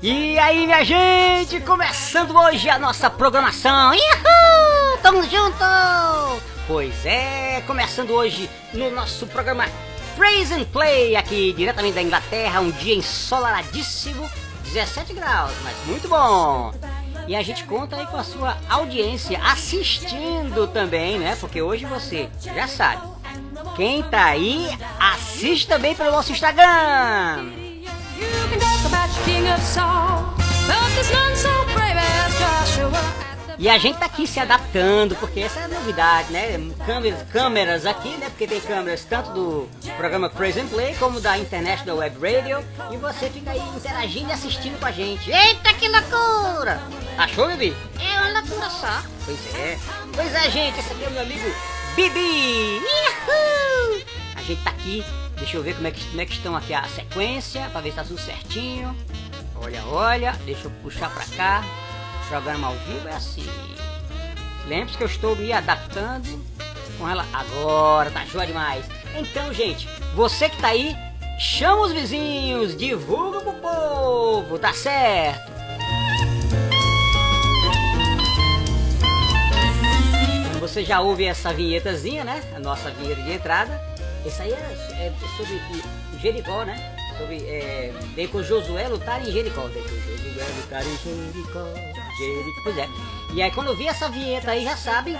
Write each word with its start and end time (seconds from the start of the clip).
E 0.00 0.38
aí, 0.38 0.66
minha 0.66 0.84
gente, 0.84 1.60
começando 1.62 2.36
hoje 2.36 2.70
a 2.70 2.78
nossa 2.78 3.10
programação. 3.10 3.90
Uhul! 3.90 4.98
Tamo 5.02 5.24
junto! 5.24 5.64
Pois 6.68 7.04
é, 7.04 7.60
começando 7.66 8.10
hoje 8.10 8.48
no 8.72 8.88
nosso 8.92 9.26
programa 9.26 9.66
Praise 10.14 10.54
and 10.54 10.64
Play, 10.66 11.16
aqui 11.16 11.52
diretamente 11.54 11.94
da 11.94 12.02
Inglaterra, 12.02 12.60
um 12.60 12.70
dia 12.70 12.94
ensolaradíssimo, 12.94 14.30
17 14.62 15.14
graus, 15.14 15.50
mas 15.64 15.76
muito 15.86 16.08
bom. 16.08 16.72
E 17.26 17.34
a 17.34 17.42
gente 17.42 17.64
conta 17.64 17.96
aí 17.96 18.06
com 18.06 18.16
a 18.16 18.22
sua 18.22 18.56
audiência 18.68 19.40
assistindo 19.42 20.68
também, 20.68 21.18
né? 21.18 21.36
Porque 21.40 21.60
hoje 21.60 21.84
você 21.84 22.28
já 22.54 22.68
sabe. 22.68 23.21
Quem 23.76 24.02
tá 24.02 24.26
aí, 24.26 24.68
assiste 24.98 25.66
também 25.66 25.94
pelo 25.94 26.10
nosso 26.10 26.30
Instagram. 26.32 27.50
E 33.58 33.68
a 33.68 33.78
gente 33.78 33.98
tá 33.98 34.06
aqui 34.06 34.26
se 34.26 34.40
adaptando, 34.40 35.14
porque 35.16 35.40
essa 35.40 35.60
é 35.60 35.64
a 35.64 35.68
novidade, 35.68 36.32
né? 36.32 36.60
Câmeras, 36.84 37.22
câmeras 37.30 37.86
aqui, 37.86 38.10
né? 38.16 38.28
Porque 38.28 38.46
tem 38.46 38.60
câmeras 38.60 39.04
tanto 39.04 39.30
do 39.30 39.68
programa 39.96 40.28
Praise 40.28 40.60
and 40.60 40.66
Play 40.66 40.94
como 40.96 41.20
da 41.20 41.38
International 41.38 41.98
Web 41.98 42.16
Radio. 42.20 42.58
E 42.90 42.96
você 42.96 43.30
fica 43.30 43.52
aí 43.52 43.62
interagindo 43.76 44.30
e 44.30 44.32
assistindo 44.32 44.78
com 44.80 44.86
a 44.86 44.90
gente. 44.90 45.30
Eita, 45.30 45.72
que 45.74 45.88
loucura! 45.88 46.80
Achou, 47.16 47.48
Bibi? 47.48 47.74
É 48.00 48.20
uma 48.20 48.40
loucura 48.40 48.68
só. 48.68 49.02
Pois 49.24 49.54
é. 49.54 49.78
Pois 50.12 50.34
é, 50.34 50.50
gente, 50.50 50.80
esse 50.80 50.92
aqui 50.92 51.04
é 51.04 51.08
o 51.08 51.12
meu 51.12 51.22
amigo 51.22 51.54
Bibi. 51.94 52.78
Uhul! 52.78 54.02
A 54.34 54.42
gente 54.42 54.62
tá 54.62 54.70
aqui, 54.70 55.04
deixa 55.36 55.58
eu 55.58 55.62
ver 55.62 55.74
como 55.74 55.86
é 55.86 55.90
que, 55.90 56.02
como 56.06 56.20
é 56.20 56.26
que 56.26 56.32
estão 56.32 56.56
aqui 56.56 56.72
a 56.72 56.84
sequência, 56.84 57.68
pra 57.70 57.82
ver 57.82 57.90
se 57.90 57.96
tá 57.96 58.04
tudo 58.04 58.18
certinho. 58.18 58.96
Olha, 59.56 59.84
olha, 59.84 60.32
deixa 60.46 60.64
eu 60.64 60.70
puxar 60.82 61.10
pra 61.10 61.24
cá. 61.36 61.62
Programa 62.28 62.68
ao 62.68 62.74
vivo 62.74 63.08
é 63.08 63.14
assim. 63.14 63.46
Lembre-se 64.66 64.96
que 64.96 65.04
eu 65.04 65.08
estou 65.08 65.36
me 65.36 65.52
adaptando 65.52 66.42
com 66.98 67.08
ela 67.08 67.26
agora, 67.32 68.10
tá 68.10 68.24
joia 68.24 68.46
demais. 68.46 68.86
Então, 69.14 69.52
gente, 69.52 69.86
você 70.14 70.48
que 70.48 70.56
tá 70.56 70.68
aí, 70.68 70.96
chama 71.38 71.82
os 71.82 71.92
vizinhos, 71.92 72.74
divulga 72.74 73.40
pro 73.40 73.52
povo, 73.52 74.58
tá 74.58 74.72
certo? 74.72 75.51
Você 80.72 80.86
já 80.86 81.02
ouve 81.02 81.26
essa 81.26 81.52
vinhetazinha, 81.52 82.24
né? 82.24 82.42
A 82.56 82.58
nossa 82.58 82.90
vinheta 82.92 83.20
de 83.20 83.30
entrada. 83.30 83.78
Essa 84.24 84.44
aí 84.44 84.52
é, 84.52 84.54
é 84.54 85.12
sobre 85.36 85.60
Jericó, 86.18 86.64
né? 86.64 86.96
Sobre. 87.18 87.36
É, 87.44 87.92
com 88.32 88.42
Josué 88.42 88.88
lutar 88.88 89.20
em 89.20 89.30
Jericó. 89.30 89.66
Vem 89.68 89.82
com 89.82 89.90
Josué 89.90 90.46
lutar 90.56 90.82
em 90.82 90.96
Jericó. 90.96 91.66
Jericó. 92.16 92.60
Pois 92.64 92.78
é. 92.78 92.88
E 93.34 93.42
aí 93.42 93.50
quando 93.50 93.66
eu 93.66 93.76
vi 93.76 93.86
essa 93.86 94.08
vinheta 94.08 94.52
aí, 94.52 94.64
já 94.64 94.74
sabe. 94.74 95.14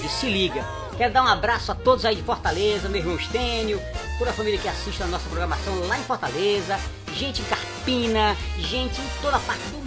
E 0.00 0.08
se 0.08 0.26
liga. 0.26 0.64
Quero 0.96 1.12
dar 1.12 1.24
um 1.24 1.28
abraço 1.28 1.72
a 1.72 1.74
todos 1.74 2.04
aí 2.04 2.14
de 2.14 2.22
Fortaleza, 2.22 2.88
meu 2.88 3.00
irmão 3.00 3.16
Estênio, 3.16 3.82
toda 4.16 4.30
a 4.30 4.32
família 4.32 4.60
que 4.60 4.68
assiste 4.68 5.02
a 5.02 5.06
nossa 5.08 5.28
programação 5.28 5.74
lá 5.88 5.98
em 5.98 6.04
Fortaleza, 6.04 6.78
gente 7.16 7.42
em 7.42 7.44
Carpina, 7.46 8.36
gente 8.58 9.00
em 9.00 9.08
toda 9.20 9.40
parte 9.40 9.62
do 9.70 9.83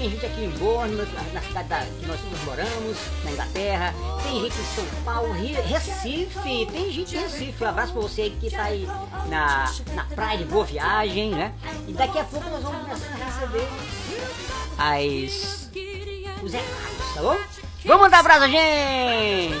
tem 0.00 0.08
gente 0.08 0.24
aqui 0.24 0.44
em 0.44 0.50
Bournemouth, 0.52 1.08
na, 1.12 1.22
na 1.34 1.42
cidade 1.42 1.68
da, 1.68 1.80
que 1.80 2.06
nós 2.06 2.18
moramos, 2.46 2.96
na 3.22 3.32
Inglaterra, 3.32 3.94
tem 4.22 4.40
gente 4.40 4.58
em 4.58 4.64
São 4.64 4.86
Paulo, 5.04 5.30
Rio, 5.34 5.62
Recife, 5.62 6.66
tem 6.72 6.90
gente 6.90 7.14
em 7.14 7.20
Recife, 7.20 7.62
um 7.62 7.68
abraço 7.68 7.92
pra 7.92 8.00
você 8.00 8.30
que 8.30 8.50
tá 8.50 8.62
aí 8.62 8.88
na, 9.28 9.70
na 9.94 10.04
praia 10.04 10.38
de 10.38 10.44
Boa 10.44 10.64
Viagem, 10.64 11.32
né? 11.32 11.52
E 11.86 11.92
daqui 11.92 12.18
a 12.18 12.24
pouco 12.24 12.48
nós 12.48 12.62
vamos 12.62 12.80
começar 12.80 13.08
a 13.08 13.24
receber 13.26 13.68
as, 14.78 15.70
os 16.42 16.52
recados, 16.54 17.14
tá 17.14 17.20
bom? 17.20 17.36
Vamos 17.84 18.00
mandar 18.00 18.20
abraço, 18.20 18.48
gente! 18.48 19.60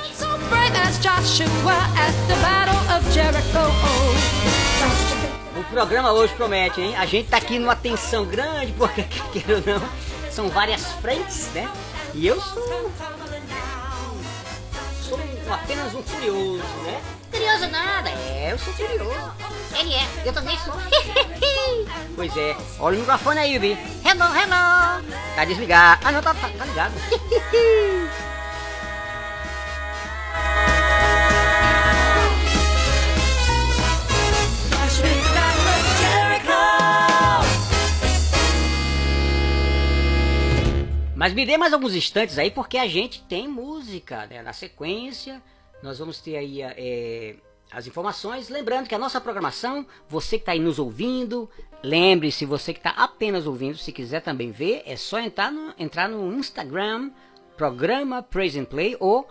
O 5.54 5.64
programa 5.64 6.12
hoje 6.12 6.32
promete, 6.32 6.80
hein? 6.80 6.96
A 6.96 7.04
gente 7.04 7.28
tá 7.28 7.36
aqui 7.36 7.58
numa 7.58 7.76
tensão 7.76 8.24
grande, 8.24 8.72
porque, 8.72 9.02
quer 9.38 9.56
ou 9.56 9.62
não, 9.66 9.88
são 10.30 10.48
várias 10.48 10.84
frentes, 11.00 11.48
né? 11.52 11.68
E 12.14 12.26
eu 12.26 12.40
sou. 12.40 12.90
Sou 15.02 15.18
apenas 15.52 15.94
um 15.94 16.02
curioso, 16.02 16.62
né? 16.84 17.00
Curioso 17.30 17.68
nada, 17.68 18.10
é, 18.10 18.52
eu 18.52 18.58
sou 18.58 18.72
curioso. 18.74 19.32
Ele 19.78 19.94
é, 19.94 20.06
eu 20.24 20.32
também 20.32 20.58
sou. 20.58 20.74
pois 22.14 22.36
é, 22.36 22.56
olha 22.78 22.96
o 22.96 23.00
microfone 23.00 23.40
aí, 23.40 23.58
Bi. 23.58 23.72
Hello, 24.04 24.26
hello. 24.36 25.04
Tá 25.34 25.44
desligado. 25.44 26.00
Ah, 26.04 26.12
não, 26.12 26.22
tá, 26.22 26.32
tá, 26.34 26.48
tá 26.48 26.64
ligado. 26.64 26.94
Mas 41.20 41.34
me 41.34 41.44
dê 41.44 41.58
mais 41.58 41.74
alguns 41.74 41.94
instantes 41.94 42.38
aí, 42.38 42.50
porque 42.50 42.78
a 42.78 42.88
gente 42.88 43.22
tem 43.24 43.46
música, 43.46 44.24
né? 44.24 44.40
Na 44.40 44.54
sequência, 44.54 45.42
nós 45.82 45.98
vamos 45.98 46.18
ter 46.18 46.38
aí 46.38 46.62
é, 46.62 47.36
as 47.70 47.86
informações. 47.86 48.48
Lembrando 48.48 48.88
que 48.88 48.94
a 48.94 48.98
nossa 48.98 49.20
programação, 49.20 49.86
você 50.08 50.38
que 50.38 50.44
está 50.44 50.52
aí 50.52 50.58
nos 50.58 50.78
ouvindo, 50.78 51.46
lembre-se, 51.82 52.46
você 52.46 52.72
que 52.72 52.78
está 52.78 52.92
apenas 52.92 53.46
ouvindo, 53.46 53.76
se 53.76 53.92
quiser 53.92 54.22
também 54.22 54.50
ver, 54.50 54.82
é 54.86 54.96
só 54.96 55.20
entrar 55.20 55.52
no, 55.52 55.74
entrar 55.78 56.08
no 56.08 56.32
Instagram, 56.32 57.10
programa 57.54 58.22
Praise 58.22 58.58
and 58.58 58.64
Play 58.64 58.96
ou 58.98 59.28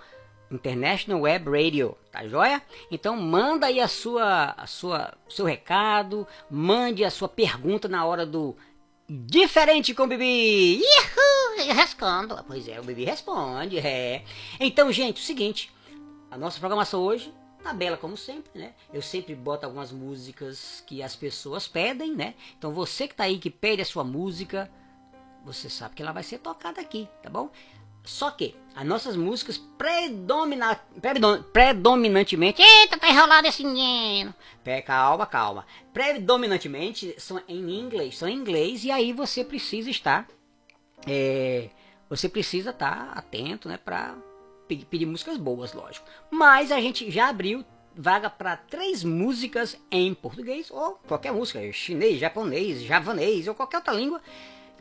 International 0.52 1.22
Web 1.22 1.50
Radio, 1.50 1.98
tá 2.12 2.28
joia? 2.28 2.62
Então 2.92 3.18
manda 3.18 3.66
aí 3.66 3.80
a 3.80 3.88
sua, 3.88 4.54
a 4.56 4.68
sua, 4.68 5.18
seu 5.28 5.44
recado, 5.44 6.28
mande 6.52 7.04
a 7.04 7.10
sua 7.10 7.28
pergunta 7.28 7.88
na 7.88 8.06
hora 8.06 8.28
do 8.28 8.56
Diferente 9.10 9.96
com 9.96 10.08
Bibi! 10.08 10.82
Ihu! 10.82 11.39
Eu 11.58 11.74
respondo. 11.74 12.44
Pois 12.48 12.68
é, 12.68 12.80
o 12.80 12.84
Bibi 12.84 13.06
responde, 13.06 13.78
é. 13.80 14.24
Então, 14.60 14.92
gente, 14.92 15.22
o 15.22 15.26
seguinte. 15.26 15.72
A 16.32 16.38
nossa 16.38 16.60
programação 16.60 17.02
hoje 17.02 17.34
tá 17.64 17.74
bela 17.74 17.98
como 17.98 18.16
sempre, 18.16 18.52
né? 18.60 18.74
Eu 18.94 19.02
sempre 19.02 19.34
boto 19.36 19.66
algumas 19.66 19.92
músicas 19.92 20.84
que 20.86 21.02
as 21.02 21.16
pessoas 21.16 21.68
pedem, 21.68 22.16
né? 22.16 22.36
Então 22.58 22.72
você 22.72 23.08
que 23.08 23.16
tá 23.16 23.24
aí 23.24 23.38
que 23.40 23.50
pede 23.50 23.82
a 23.82 23.86
sua 23.86 24.04
música, 24.04 24.72
você 25.44 25.70
sabe 25.70 25.96
que 25.96 26.02
ela 26.04 26.12
vai 26.12 26.24
ser 26.24 26.38
tocada 26.38 26.80
aqui, 26.80 27.08
tá 27.24 27.30
bom? 27.30 27.50
Só 28.04 28.32
que 28.32 28.56
as 28.76 28.86
nossas 28.86 29.16
músicas 29.18 29.58
predomina, 29.58 30.76
predom- 31.02 31.44
predominantemente. 31.52 32.62
Eita, 32.62 32.98
tá 32.98 33.10
enrolado 33.10 33.48
esse 33.48 33.64
menino! 33.64 34.34
Pé, 34.64 34.82
calma, 34.82 35.26
calma. 35.26 35.66
Predominantemente 35.92 37.14
são 37.18 37.42
em 37.48 37.72
inglês, 37.80 38.18
são 38.18 38.30
em 38.30 38.36
inglês, 38.36 38.86
e 38.86 38.92
aí 38.92 39.12
você 39.12 39.44
precisa 39.44 39.90
estar. 39.90 40.28
É, 41.08 41.70
você 42.10 42.28
precisa 42.28 42.72
estar 42.72 43.12
atento, 43.16 43.68
né? 43.68 43.78
Pra 43.78 44.16
pedir, 44.68 44.86
pedir 44.86 45.06
músicas 45.06 45.38
boas, 45.38 45.74
lógico. 45.74 46.08
Mas 46.30 46.72
a 46.72 46.80
gente 46.80 47.10
já 47.10 47.30
abriu 47.30 47.66
vaga 47.96 48.30
para 48.30 48.56
três 48.56 49.04
músicas 49.04 49.78
em 49.92 50.14
português 50.14 50.72
ou 50.72 50.94
qualquer 51.08 51.34
música, 51.34 51.60
chinês, 51.74 52.20
japonês, 52.20 52.82
javanês 52.82 53.48
ou 53.48 53.56
qualquer 53.56 53.78
outra 53.78 53.94
língua, 53.94 54.22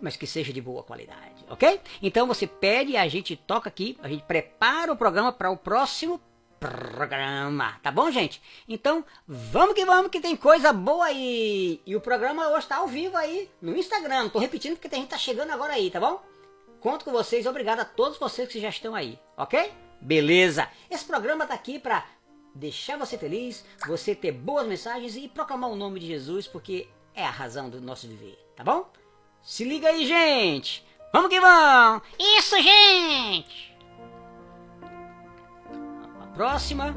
mas 0.01 0.17
que 0.17 0.27
seja 0.27 0.53
de 0.53 0.61
boa 0.61 0.85
qualidade, 0.85 1.45
ok? 1.51 1.81
Então 2.01 2.27
você 2.27 2.47
pede, 2.47 2.97
a 2.97 3.09
gente 3.09 3.35
toca 3.35 3.69
aqui, 3.69 3.99
a 4.03 4.09
gente 4.09 4.23
prepara 4.23 4.93
o 4.93 4.97
programa 4.97 5.33
para 5.33 5.51
o 5.51 5.57
próximo 5.57 6.21
programa, 6.59 7.79
tá 7.83 7.91
bom, 7.91 8.11
gente? 8.11 8.43
Então, 8.69 9.05
vamos 9.27 9.75
que 9.75 9.85
vamos 9.85 10.11
que 10.11 10.21
tem 10.21 10.37
coisa 10.37 10.73
boa 10.73 11.07
aí. 11.07 11.81
E 11.87 11.95
o 11.95 12.01
programa 12.01 12.49
hoje 12.49 12.67
tá 12.67 12.77
ao 12.77 12.89
vivo 12.89 13.17
aí 13.17 13.51
no 13.63 13.77
Instagram. 13.77 14.29
Tô 14.29 14.39
repetindo 14.39 14.75
porque 14.75 14.89
tem 14.89 15.01
gente 15.01 15.11
tá 15.11 15.19
chegando 15.19 15.51
agora 15.51 15.75
aí, 15.75 15.91
tá 15.91 16.01
bom? 16.01 16.23
Conto 16.81 17.05
com 17.05 17.13
vocês, 17.13 17.47
obrigado 17.47 17.81
a 17.81 17.85
todos 17.85 18.19
vocês 18.19 18.49
que 18.49 18.61
já 18.61 18.69
estão 18.69 18.95
aí, 18.95 19.19
ok? 19.37 19.73
Beleza. 20.01 20.69
Esse 20.91 21.05
programa 21.05 21.47
tá 21.47 21.55
aqui 21.55 21.79
para 21.79 22.05
deixar 22.55 22.97
você 22.97 23.19
feliz, 23.19 23.65
você 23.87 24.15
ter 24.15 24.33
boas 24.33 24.67
mensagens 24.67 25.17
e 25.17 25.29
proclamar 25.29 25.71
o 25.71 25.77
nome 25.77 26.01
de 26.01 26.07
Jesus, 26.07 26.47
porque 26.47 26.89
é 27.15 27.25
a 27.25 27.31
razão 27.31 27.69
do 27.69 27.81
nosso 27.81 28.07
viver, 28.07 28.39
tá 28.55 28.63
bom? 28.63 28.91
Se 29.43 29.65
liga 29.65 29.89
aí, 29.89 30.07
gente. 30.07 30.87
Vamos 31.13 31.31
que 31.31 31.41
vamos. 31.41 32.03
Isso, 32.19 32.57
gente 32.61 33.78
próxima. 36.39 36.95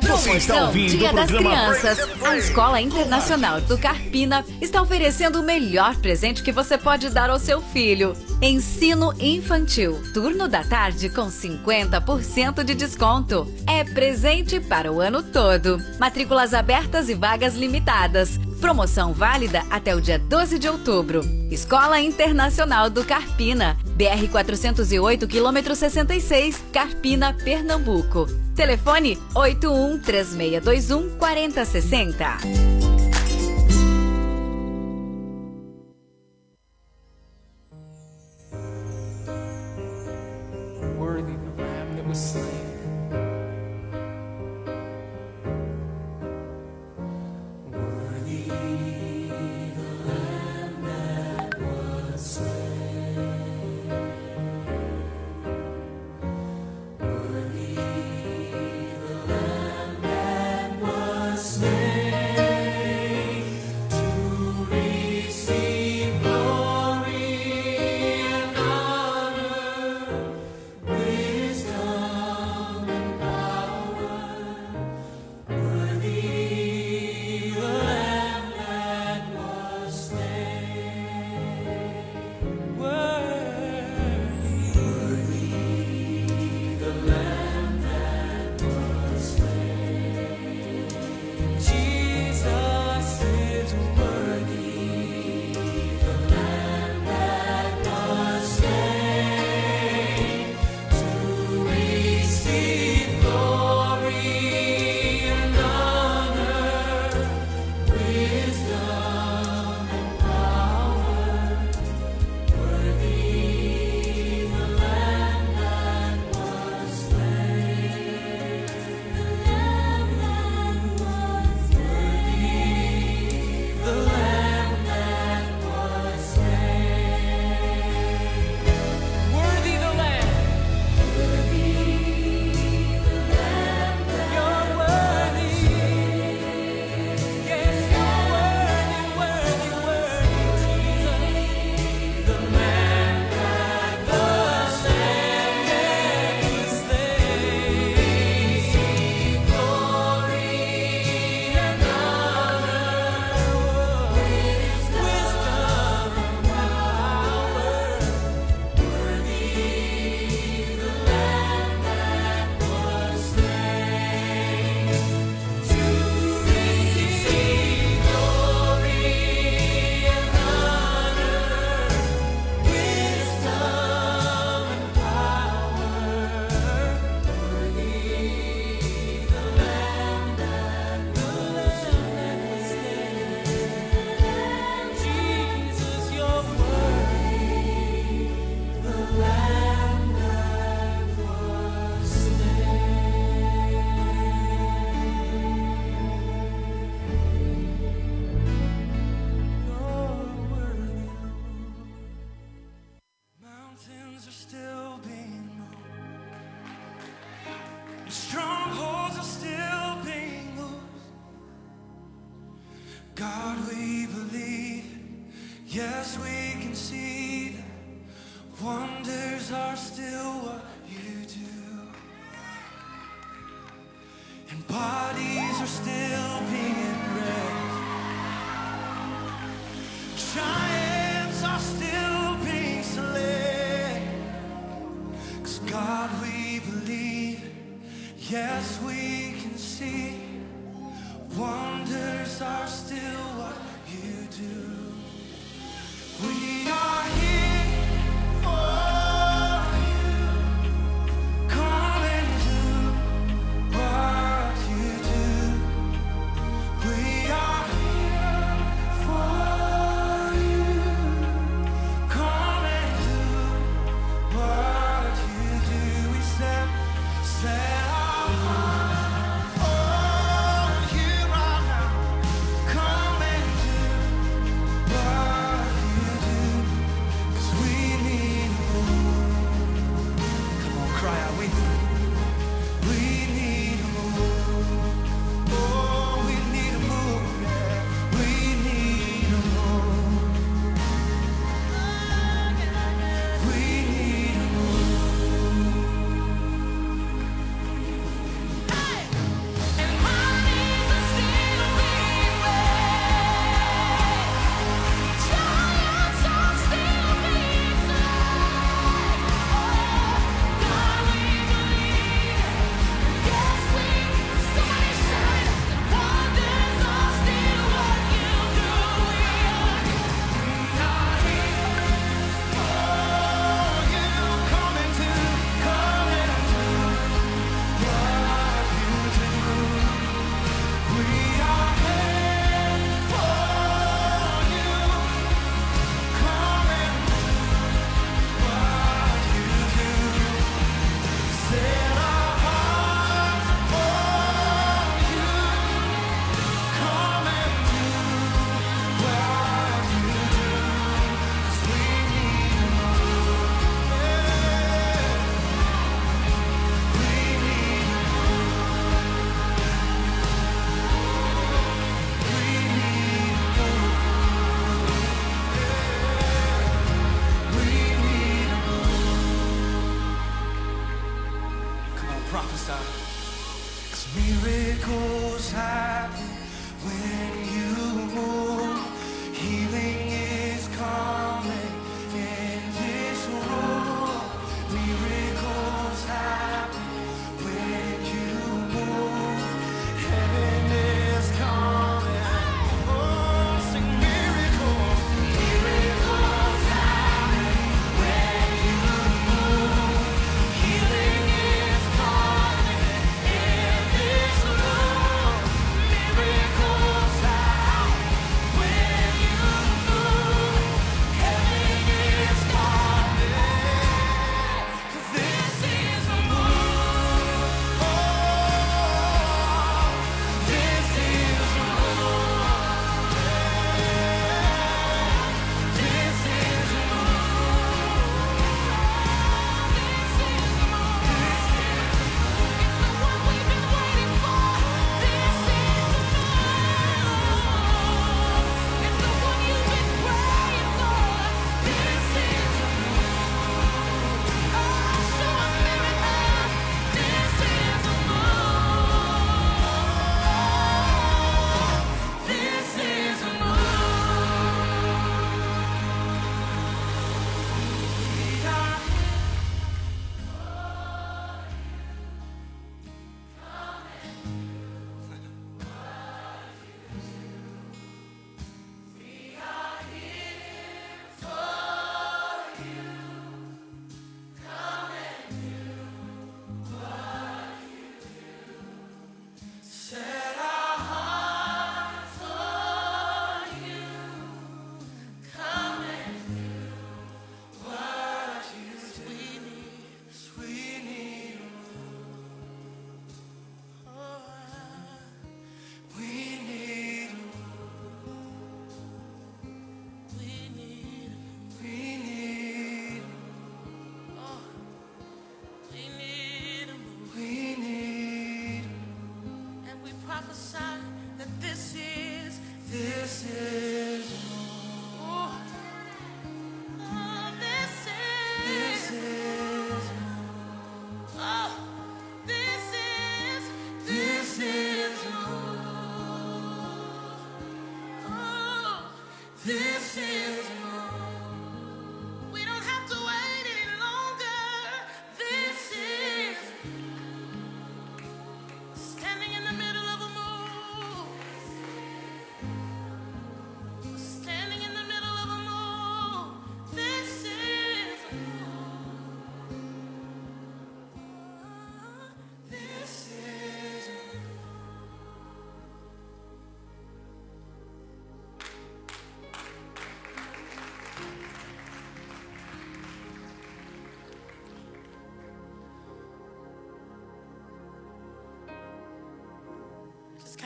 Você 0.00 0.32
está 0.32 0.72
Dia 0.72 1.12
das 1.12 1.30
Crianças. 1.30 1.98
A 2.24 2.36
Escola 2.36 2.80
Internacional 2.80 3.60
do 3.60 3.78
Carpina 3.78 4.44
está 4.60 4.82
oferecendo 4.82 5.40
o 5.40 5.44
melhor 5.44 5.94
presente 5.98 6.42
que 6.42 6.50
você 6.50 6.76
pode 6.76 7.10
dar 7.10 7.30
ao 7.30 7.38
seu 7.38 7.60
filho. 7.60 8.16
Ensino 8.42 9.12
infantil. 9.20 10.02
Turno 10.12 10.48
da 10.48 10.64
tarde 10.64 11.08
com 11.08 11.28
50% 11.28 12.64
de 12.64 12.74
desconto. 12.74 13.46
É 13.68 13.84
presente 13.84 14.58
para 14.58 14.90
o 14.90 15.00
ano 15.00 15.22
todo. 15.22 15.80
Matrículas 16.00 16.54
abertas 16.54 17.08
e 17.08 17.14
vagas 17.14 17.54
limitadas. 17.54 18.40
Promoção 18.60 19.12
válida 19.12 19.62
até 19.70 19.94
o 19.94 20.00
dia 20.00 20.18
12 20.18 20.58
de 20.58 20.68
outubro. 20.68 21.20
Escola 21.50 22.00
Internacional 22.00 22.90
do 22.90 23.04
Carpina, 23.04 23.76
BR 23.94 24.28
408, 24.30 25.26
quilômetro 25.28 25.74
66, 25.74 26.62
Carpina, 26.72 27.34
Pernambuco. 27.34 28.26
Telefone 28.54 29.18
81 29.34 30.00
3621 30.00 31.16
4060. 31.18 32.85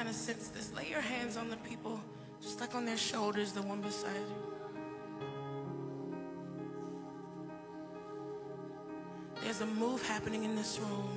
Kind 0.00 0.09
of 0.09 0.16
sense 0.16 0.49
this. 0.49 0.73
Lay 0.75 0.88
your 0.88 1.02
hands 1.02 1.37
on 1.37 1.50
the 1.50 1.59
people, 1.59 2.00
just 2.40 2.59
like 2.59 2.75
on 2.75 2.87
their 2.87 2.97
shoulders, 2.97 3.52
the 3.52 3.61
one 3.61 3.83
beside 3.83 4.14
you. 4.14 4.54
There's 9.42 9.61
a 9.61 9.66
move 9.66 10.02
happening 10.09 10.45
in 10.45 10.57
this 10.57 10.78
room. 10.78 11.11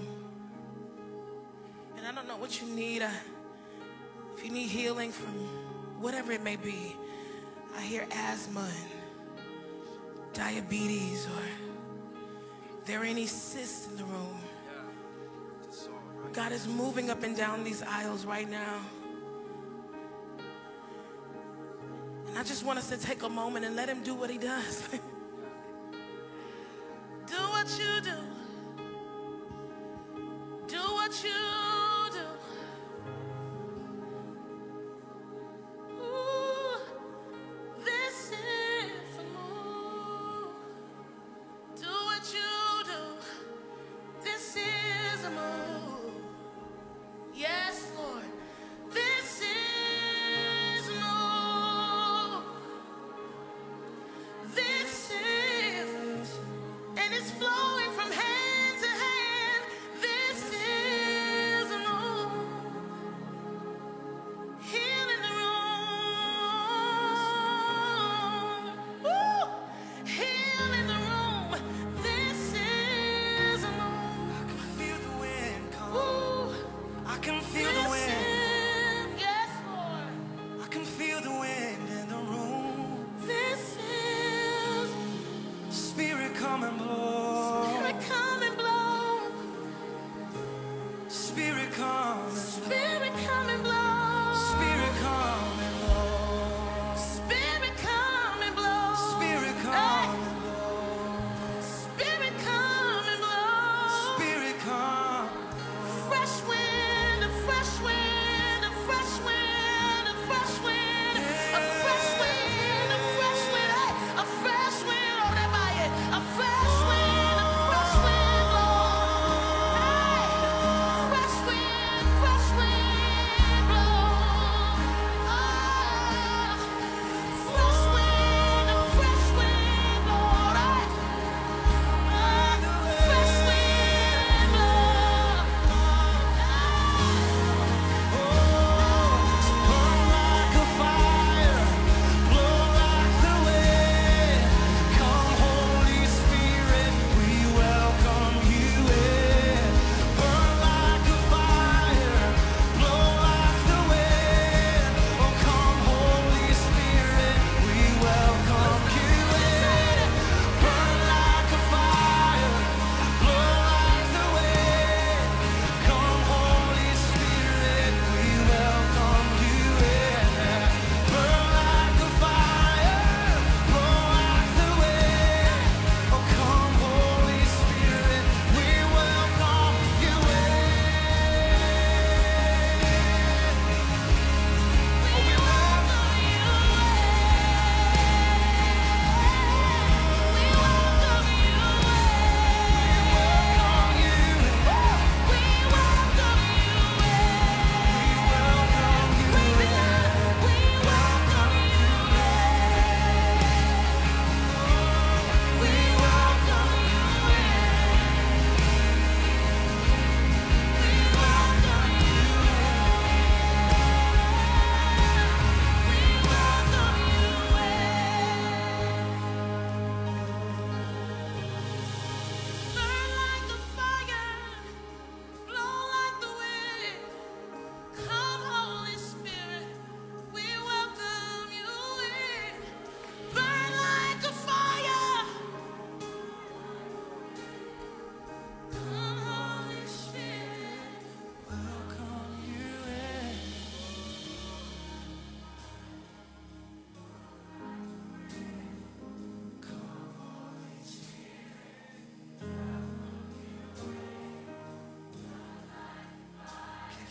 And 1.95 2.05
I 2.05 2.11
don't 2.11 2.27
know 2.27 2.35
what 2.35 2.61
you 2.61 2.67
need. 2.75 3.03
I, 3.03 3.13
if 4.35 4.43
you 4.43 4.51
need 4.51 4.67
healing 4.67 5.13
from 5.13 5.31
whatever 6.01 6.33
it 6.33 6.43
may 6.43 6.57
be, 6.57 6.93
I 7.77 7.81
hear 7.83 8.05
asthma 8.11 8.67
and 8.67 10.33
diabetes, 10.33 11.25
or 11.27 11.43
there 12.85 13.05
any 13.05 13.27
cysts 13.27 13.87
in 13.87 13.95
the 13.95 14.03
room. 14.03 14.41
God 16.33 16.51
is 16.51 16.67
moving 16.67 17.11
up 17.11 17.21
and 17.21 17.37
down 17.37 17.63
these 17.63 17.83
aisles 17.83 18.25
right 18.25 18.49
now. 18.49 18.79
And 22.27 22.39
I 22.39 22.43
just 22.43 22.65
want 22.65 22.79
us 22.79 22.89
to 22.89 22.97
take 22.97 23.21
a 23.21 23.29
moment 23.29 23.65
and 23.65 23.75
let 23.75 23.87
him 23.87 24.01
do 24.01 24.15
what 24.15 24.31
he 24.31 24.39
does. 24.39 24.89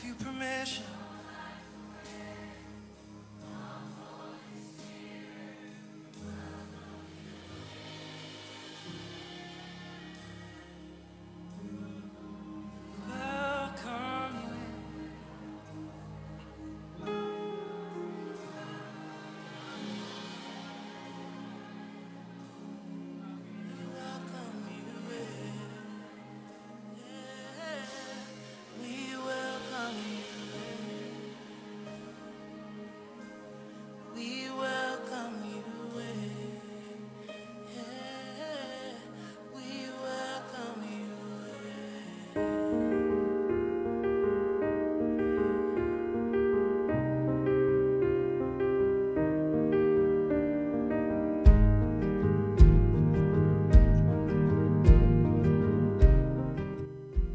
you 0.05 0.15
permission. 0.15 0.92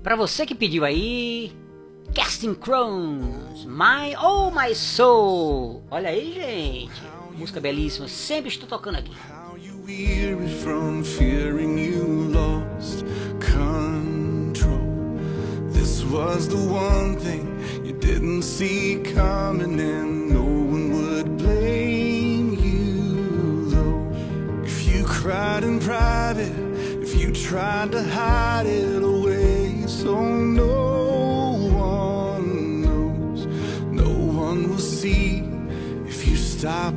Para 0.07 0.15
você 0.15 0.45
que 0.45 0.55
pediu 0.55 0.85
aí, 0.85 1.51
Casting 2.15 2.53
Crowns, 2.53 3.65
My 3.65 4.15
Oh 4.15 4.49
My 4.49 4.73
Soul. 4.73 5.83
Olha 5.91 6.07
aí, 6.07 6.31
gente. 6.31 7.01
Música 7.37 7.59
belíssima, 7.59 8.07
sempre 8.07 8.47
estou 8.47 8.69
tocando 8.69 8.99
aqui. 8.99 9.11
was 16.09 16.47
the 16.47 16.55
one 16.55 17.17
thing 17.17 17.45
you 17.85 17.91
didn't 17.91 18.41
see 18.41 19.01
coming 19.13 19.77
and 19.77 20.29
no 20.29 20.41
one 20.41 20.89
would 20.89 21.37
blame 21.37 22.53
you 22.53 23.69
though 23.69 24.63
if 24.63 24.87
you 24.87 25.03
cried 25.03 25.65
in 25.65 25.79
private 25.81 26.53
if 27.03 27.13
you 27.13 27.29
tried 27.33 27.91
to 27.91 28.01
hide 28.01 28.65
it 28.65 29.03
no 30.15 31.57
one 31.75 32.81
knows, 32.81 33.45
no 33.91 34.09
one 34.09 34.69
will 34.69 34.77
see 34.77 35.43
if 36.07 36.27
you 36.27 36.35
stop 36.35 36.96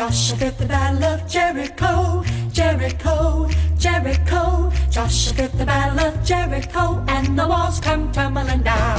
Joshua 0.00 0.38
fit 0.38 0.56
the 0.56 0.64
battle 0.64 1.04
of 1.04 1.28
Jericho, 1.28 2.24
Jericho, 2.50 3.46
Jericho. 3.76 4.72
Joshua 4.88 5.34
fit 5.34 5.52
the 5.58 5.66
battle 5.66 6.00
of 6.06 6.24
Jericho, 6.24 7.04
and 7.06 7.38
the 7.38 7.46
walls 7.46 7.80
come 7.80 8.10
tumbling 8.10 8.62
down. 8.62 8.98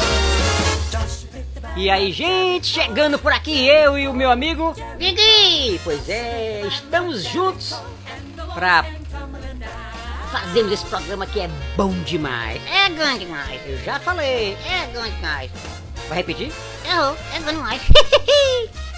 E 1.75 1.89
aí, 1.89 2.11
gente, 2.11 2.67
chegando 2.67 3.17
por 3.17 3.33
aqui, 3.33 3.67
eu 3.67 3.97
e 3.97 4.07
o 4.07 4.13
meu 4.13 4.29
amigo 4.29 4.75
Bigui. 4.99 5.81
Pois 5.83 6.07
é, 6.07 6.67
estamos 6.67 7.23
juntos 7.23 7.75
pra 8.53 8.85
fazermos 10.31 10.71
esse 10.71 10.85
programa 10.85 11.25
que 11.25 11.39
é 11.39 11.49
bom 11.75 11.95
demais. 12.03 12.61
É 12.71 12.89
bom 12.89 13.17
demais. 13.17 13.59
Eu 13.65 13.79
já 13.79 13.99
falei, 13.99 14.55
é 14.69 14.85
bom 14.93 15.09
demais. 15.15 15.49
Vai 16.11 16.17
repetir? 16.17 16.51
Eu, 16.83 17.15
é 17.33 17.39
bom 17.39 17.53
demais. 17.53 17.81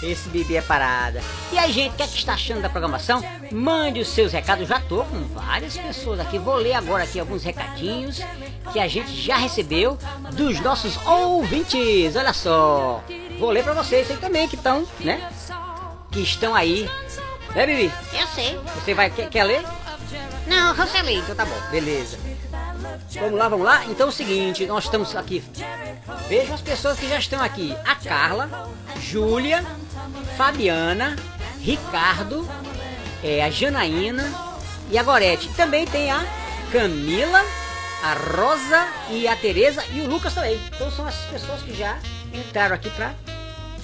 Esse 0.01 0.27
bebê 0.29 0.55
é 0.55 0.63
parada. 0.63 1.21
E 1.51 1.57
aí, 1.59 1.71
gente, 1.71 1.93
o 1.93 1.95
que, 1.95 2.01
é 2.01 2.07
que 2.07 2.17
está 2.17 2.33
achando 2.33 2.63
da 2.63 2.69
programação? 2.69 3.23
Mande 3.51 3.99
os 3.99 4.07
seus 4.07 4.33
recados. 4.33 4.67
Já 4.67 4.79
tô 4.79 5.03
com 5.03 5.23
várias 5.27 5.77
pessoas 5.77 6.19
aqui. 6.19 6.39
Vou 6.39 6.55
ler 6.55 6.73
agora 6.73 7.03
aqui 7.03 7.19
alguns 7.19 7.43
recadinhos 7.43 8.19
que 8.71 8.79
a 8.79 8.87
gente 8.87 9.13
já 9.13 9.37
recebeu 9.37 9.95
dos 10.31 10.59
nossos 10.59 10.97
ouvintes. 11.05 12.15
Olha 12.15 12.33
só. 12.33 13.03
Vou 13.37 13.51
ler 13.51 13.63
pra 13.63 13.73
vocês 13.73 14.09
aí 14.09 14.17
também 14.17 14.47
que 14.47 14.55
estão, 14.55 14.83
né? 14.99 15.29
Que 16.11 16.19
estão 16.19 16.55
aí. 16.55 16.89
Né, 17.53 17.67
Bibi? 17.67 17.93
Eu 18.11 18.27
sei. 18.29 18.59
Você 18.73 18.95
vai 18.95 19.11
quer, 19.11 19.29
quer 19.29 19.43
ler? 19.43 19.63
Não, 20.47 20.73
você 20.73 20.99
lê. 21.03 21.17
Então 21.17 21.35
tá 21.35 21.45
bom, 21.45 21.61
beleza. 21.69 22.17
Vamos 23.19 23.39
lá, 23.39 23.49
vamos 23.49 23.65
lá. 23.65 23.85
Então 23.85 24.07
é 24.07 24.09
o 24.09 24.13
seguinte, 24.13 24.65
nós 24.65 24.85
estamos 24.85 25.15
aqui. 25.15 25.43
Vejam 26.27 26.55
as 26.55 26.61
pessoas 26.61 26.99
que 26.99 27.07
já 27.07 27.17
estão 27.17 27.41
aqui: 27.41 27.75
a 27.85 27.95
Carla, 27.95 28.69
Júlia, 28.99 29.63
Fabiana, 30.37 31.15
Ricardo, 31.59 32.47
é, 33.23 33.43
a 33.43 33.49
Janaína 33.49 34.31
e 34.89 34.97
a 34.97 35.03
Gorete. 35.03 35.49
Também 35.49 35.85
tem 35.85 36.11
a 36.11 36.23
Camila, 36.71 37.41
a 38.03 38.13
Rosa 38.13 38.87
e 39.09 39.27
a 39.27 39.35
Tereza 39.35 39.83
e 39.91 40.01
o 40.01 40.09
Lucas 40.09 40.33
também. 40.33 40.59
Então 40.73 40.91
são 40.91 41.07
as 41.07 41.15
pessoas 41.25 41.61
que 41.61 41.73
já 41.73 41.97
entraram 42.33 42.75
aqui 42.75 42.89
pra 42.89 43.13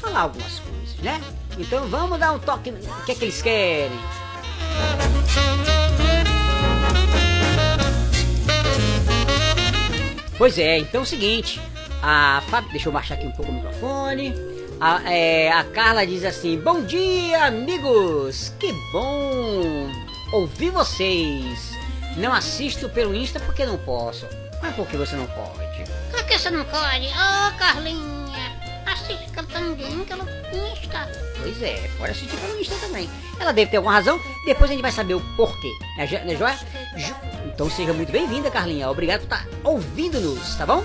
falar 0.02 0.22
algumas 0.22 0.60
coisas, 0.60 0.98
né? 1.00 1.22
Então 1.58 1.88
vamos 1.88 2.20
dar 2.20 2.32
um 2.34 2.40
toque. 2.40 2.70
O 2.70 3.06
que 3.06 3.12
é 3.12 3.16
que 3.16 3.26
eles 3.26 3.42
querem? 3.42 4.00
Pois 10.40 10.58
é, 10.58 10.78
então 10.78 11.02
é 11.02 11.04
o 11.04 11.06
seguinte, 11.06 11.60
a 12.02 12.42
Fábio, 12.48 12.72
deixa 12.72 12.88
eu 12.88 12.94
baixar 12.94 13.16
aqui 13.16 13.28
um 13.28 13.32
pouco 13.32 13.52
o 13.52 13.56
microfone. 13.56 14.34
A, 14.80 15.12
é, 15.12 15.52
a 15.52 15.66
Carla 15.66 16.08
diz 16.08 16.24
assim: 16.24 16.58
Bom 16.58 16.82
dia, 16.82 17.48
amigos! 17.48 18.54
Que 18.58 18.72
bom 18.94 19.92
ouvir 20.32 20.70
vocês. 20.70 21.74
Não 22.16 22.32
assisto 22.32 22.88
pelo 22.88 23.14
Insta 23.14 23.38
porque 23.42 23.66
não 23.66 23.78
posso. 23.80 24.26
Mas 24.62 24.74
por 24.76 24.88
que 24.88 24.96
você 24.96 25.18
não 25.18 25.26
pode? 25.26 25.60
Por 26.10 26.24
que 26.26 26.38
você 26.38 26.50
não 26.50 26.64
pode? 26.64 27.08
Ô, 27.08 27.58
Carlinha, 27.58 28.19
assiste 29.02 29.32
que 29.32 29.40
ela 29.40 29.48
também, 29.48 30.04
que 30.06 30.14
ela 30.14 30.26
insta. 30.54 31.12
Pois 31.42 31.62
é, 31.62 31.90
pode 31.98 32.12
assistir 32.12 32.36
pelo 32.38 32.60
Insta 32.60 32.76
também. 32.76 33.10
Ela 33.40 33.54
deve 33.54 33.72
ter 33.72 33.78
alguma 33.78 33.94
razão, 33.94 34.20
depois 34.46 34.70
a 34.70 34.74
gente 34.74 34.82
vai 34.82 34.92
saber 34.92 35.14
o 35.14 35.22
porquê. 35.38 35.72
Né, 35.98 36.06
Jo- 36.06 36.26
né 36.26 36.36
Joia? 36.36 36.60
Ju- 36.98 37.16
Então 37.46 37.70
seja 37.70 37.94
muito 37.94 38.12
bem-vinda, 38.12 38.52
Carlinha. 38.52 38.90
Obrigado 38.90 39.22
por 39.22 39.34
estar 39.36 39.48
ouvindo-nos, 39.64 40.56
tá 40.56 40.66
bom? 40.66 40.84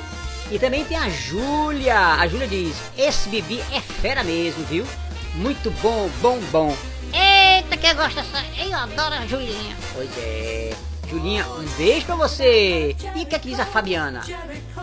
E 0.51 0.59
também 0.59 0.85
tem 0.85 0.97
a 0.97 1.09
Júlia. 1.09 1.99
A 2.21 2.27
Júlia 2.29 2.47
diz: 2.47 2.77
Esse 2.97 3.29
bebê 3.29 3.61
é 3.73 3.81
fera 3.81 4.23
mesmo, 4.23 4.65
viu? 4.67 4.87
Muito 5.35 5.71
bom, 5.83 6.09
bom, 6.23 6.39
bom. 6.53 6.77
Eita, 7.13 7.77
que 7.77 7.87
eu 7.87 7.95
gosto 7.97 8.15
dessa. 8.15 8.45
Eu 8.57 8.77
adoro 8.77 9.15
a 9.15 9.27
Julinha. 9.27 9.77
Pois 9.95 10.11
é. 10.19 10.73
Julinha, 11.09 11.47
um 11.49 11.65
beijo 11.77 12.07
pra 12.07 12.15
você. 12.15 12.95
E 13.17 13.23
o 13.23 13.27
que 13.27 13.35
é 13.35 13.39
que 13.39 13.49
diz 13.49 13.59
a 13.59 13.67
Fabiana? 13.67 14.23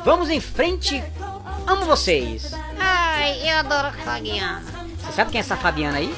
Vamos 0.03 0.29
em 0.29 0.39
frente. 0.41 1.01
Amo 1.67 1.85
vocês. 1.85 2.51
Ai, 3.21 3.51
eu 3.51 3.57
adoro 3.60 3.89
a 3.89 3.91
Fabiana. 3.91 4.63
Você 4.97 5.12
sabe 5.12 5.29
quem 5.29 5.38
é 5.38 5.41
essa 5.41 5.55
Fabiana 5.55 5.99
aí? 5.99 6.12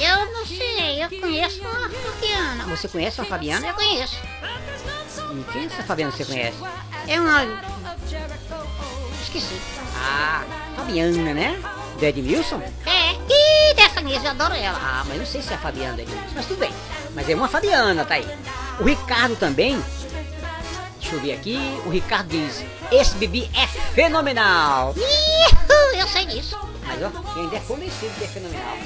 Eu 0.00 0.32
não 0.32 0.46
sei, 0.46 1.04
eu 1.04 1.20
conheço 1.20 1.60
uma 1.60 1.90
Fabiana. 1.90 2.64
Você 2.64 2.88
conhece 2.88 3.20
uma 3.20 3.26
Fabiana? 3.26 3.66
Eu 3.66 3.74
conheço. 3.74 4.16
E 5.34 5.52
quem 5.52 5.62
é 5.64 5.66
essa 5.66 5.82
Fabiana 5.82 6.12
que 6.12 6.16
você 6.16 6.24
conhece? 6.24 6.56
É 7.06 7.20
uma. 7.20 7.42
Esqueci. 9.22 9.60
Ah, 9.98 10.42
Fabiana, 10.74 11.34
né? 11.34 11.62
Do 11.98 12.04
Edmilson? 12.06 12.62
É, 12.86 13.12
e 13.28 13.74
dessa 13.74 14.00
mesmo, 14.00 14.24
eu 14.24 14.30
adoro 14.30 14.54
ela. 14.54 14.80
Ah, 14.82 15.04
mas 15.06 15.18
não 15.18 15.26
sei 15.26 15.42
se 15.42 15.52
é 15.52 15.56
a 15.56 15.58
Fabiana 15.58 15.92
do 15.92 16.00
Edmilson, 16.00 16.32
mas 16.34 16.46
tudo 16.46 16.58
bem. 16.58 16.72
Mas 17.14 17.28
é 17.28 17.34
uma 17.34 17.48
Fabiana, 17.48 18.02
tá 18.02 18.14
aí. 18.14 18.26
O 18.80 18.84
Ricardo 18.84 19.36
também. 19.36 19.78
Deixa 21.04 21.16
eu 21.16 21.20
ver 21.20 21.32
aqui. 21.34 21.58
O 21.84 21.90
Ricardo 21.90 22.28
diz: 22.28 22.64
Esse 22.90 23.14
bebê 23.16 23.46
é 23.54 23.66
fenomenal. 23.66 24.94
Eu 25.98 26.08
sei 26.08 26.24
disso. 26.24 26.58
Mas 26.86 27.02
ó, 27.02 27.10
eu 27.36 27.42
ainda 27.42 27.56
é 27.56 27.60
convencido 27.60 28.12
que 28.18 28.24
é 28.24 28.26
fenomenal. 28.26 28.76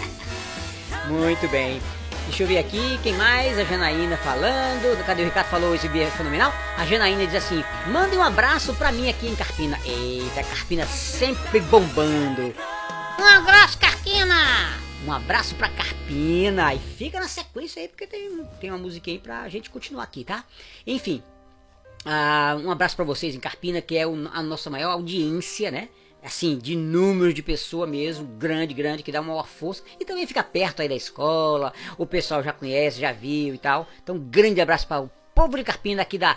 Muito 1.06 1.48
bem. 1.48 1.80
Deixa 2.26 2.42
eu 2.42 2.48
ver 2.48 2.58
aqui, 2.58 2.98
quem 3.04 3.14
mais? 3.14 3.56
A 3.56 3.64
Janaína 3.64 4.16
falando. 4.16 5.06
Cadê 5.06 5.22
o 5.22 5.26
Ricardo 5.26 5.46
falou 5.46 5.74
esse 5.76 5.86
bebê 5.88 6.06
é 6.06 6.10
fenomenal? 6.10 6.52
A 6.76 6.84
Janaína 6.84 7.24
diz 7.24 7.36
assim: 7.36 7.62
mande 7.86 8.16
um 8.16 8.22
abraço 8.22 8.74
pra 8.74 8.90
mim 8.90 9.08
aqui 9.08 9.28
em 9.28 9.36
Carpina. 9.36 9.78
Eita, 9.84 10.42
Carpina 10.42 10.86
sempre 10.86 11.60
bombando. 11.60 12.52
Um 13.18 13.24
abraço, 13.24 13.78
Cartina. 13.78 14.76
Um 15.06 15.12
abraço 15.12 15.54
pra 15.54 15.68
Carpina. 15.68 16.74
E 16.74 16.78
fica 16.78 17.20
na 17.20 17.28
sequência 17.28 17.80
aí, 17.80 17.86
porque 17.86 18.08
tem, 18.08 18.44
tem 18.60 18.70
uma 18.70 18.78
musiquinha 18.78 19.14
aí 19.14 19.20
pra 19.20 19.48
gente 19.48 19.70
continuar 19.70 20.02
aqui, 20.02 20.24
tá? 20.24 20.44
Enfim, 20.86 21.22
ah, 22.10 22.56
um 22.64 22.70
abraço 22.70 22.96
pra 22.96 23.04
vocês 23.04 23.34
em 23.34 23.40
Carpina, 23.40 23.80
que 23.82 23.96
é 23.96 24.06
o- 24.06 24.28
a 24.32 24.42
nossa 24.42 24.70
maior 24.70 24.92
audiência, 24.92 25.70
né? 25.70 25.88
Assim, 26.22 26.56
de 26.58 26.74
número 26.74 27.32
de 27.32 27.42
pessoa 27.42 27.86
mesmo, 27.86 28.26
grande, 28.26 28.72
grande, 28.74 29.02
que 29.02 29.12
dá 29.12 29.20
uma 29.20 29.28
maior 29.34 29.46
força. 29.46 29.82
E 30.00 30.04
também 30.04 30.26
fica 30.26 30.42
perto 30.42 30.80
aí 30.82 30.88
da 30.88 30.94
escola, 30.96 31.72
o 31.96 32.04
pessoal 32.06 32.42
já 32.42 32.52
conhece, 32.52 33.00
já 33.00 33.12
viu 33.12 33.54
e 33.54 33.58
tal. 33.58 33.86
Então, 34.02 34.18
grande 34.18 34.60
abraço 34.60 34.86
para 34.88 35.02
o 35.02 35.10
povo 35.34 35.56
de 35.56 35.62
Carpina 35.64 36.02
aqui 36.02 36.18
da 36.18 36.36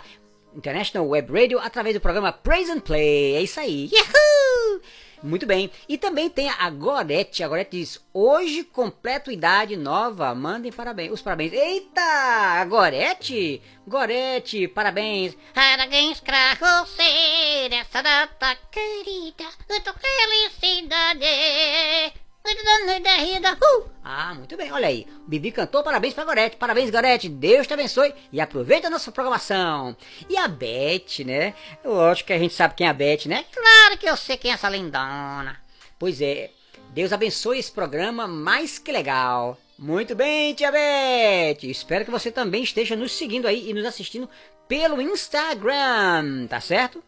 International 0.54 1.08
Web 1.08 1.32
Radio, 1.32 1.58
através 1.58 1.94
do 1.94 2.00
programa 2.00 2.30
Praise 2.32 2.70
and 2.70 2.80
Play. 2.80 3.34
É 3.36 3.42
isso 3.42 3.58
aí. 3.58 3.88
Yahoo! 3.92 4.31
Muito 5.22 5.46
bem. 5.46 5.70
E 5.88 5.96
também 5.96 6.28
tem 6.28 6.50
a 6.50 6.68
Gorete. 6.70 7.44
A 7.44 7.48
Gorete 7.48 7.76
diz: 7.76 8.00
Hoje 8.12 8.64
completo 8.64 9.30
idade 9.30 9.76
nova. 9.76 10.34
Mandem 10.34 10.72
parabéns. 10.72 11.12
Os 11.12 11.22
parabéns. 11.22 11.52
Eita! 11.52 12.64
Gorete! 12.68 13.62
Gorete, 13.86 14.68
parabéns. 14.68 15.36
Parabéns 15.54 16.20
pra 16.20 16.54
você 16.54 17.68
nessa 17.68 18.02
data 18.02 18.56
querida. 18.70 19.44
Muita 19.68 19.92
felicidade. 19.94 21.26
Uh! 22.44 23.88
Ah, 24.04 24.34
muito 24.34 24.56
bem. 24.56 24.72
Olha 24.72 24.88
aí. 24.88 25.06
O 25.24 25.28
Bibi 25.28 25.52
cantou 25.52 25.82
parabéns 25.82 26.12
pra 26.12 26.24
Gorete. 26.24 26.56
Parabéns, 26.56 26.90
Gorete. 26.90 27.28
Deus 27.28 27.66
te 27.66 27.74
abençoe. 27.74 28.12
E 28.32 28.40
aproveita 28.40 28.88
a 28.88 28.90
nossa 28.90 29.12
programação. 29.12 29.96
E 30.28 30.36
a 30.36 30.48
Beth, 30.48 31.24
né? 31.24 31.54
Lógico 31.84 32.26
que 32.28 32.32
a 32.32 32.38
gente 32.38 32.52
sabe 32.54 32.74
quem 32.74 32.86
é 32.86 32.90
a 32.90 32.94
Beth, 32.94 33.26
né? 33.26 33.44
Claro 33.52 33.96
que 33.98 34.06
eu 34.06 34.16
sei 34.16 34.36
quem 34.36 34.50
é 34.50 34.54
essa 34.54 34.68
lindona. 34.68 35.56
Pois 35.98 36.20
é. 36.20 36.50
Deus 36.90 37.12
abençoe 37.12 37.58
esse 37.58 37.70
programa 37.70 38.26
mais 38.26 38.78
que 38.78 38.90
legal. 38.90 39.56
Muito 39.78 40.14
bem, 40.14 40.52
tia 40.54 40.70
Beth. 40.72 41.62
Espero 41.62 42.04
que 42.04 42.10
você 42.10 42.30
também 42.32 42.62
esteja 42.64 42.96
nos 42.96 43.12
seguindo 43.12 43.46
aí 43.46 43.70
e 43.70 43.72
nos 43.74 43.84
assistindo 43.86 44.28
pelo 44.68 45.00
Instagram, 45.00 46.46
tá 46.48 46.60
certo? 46.60 47.02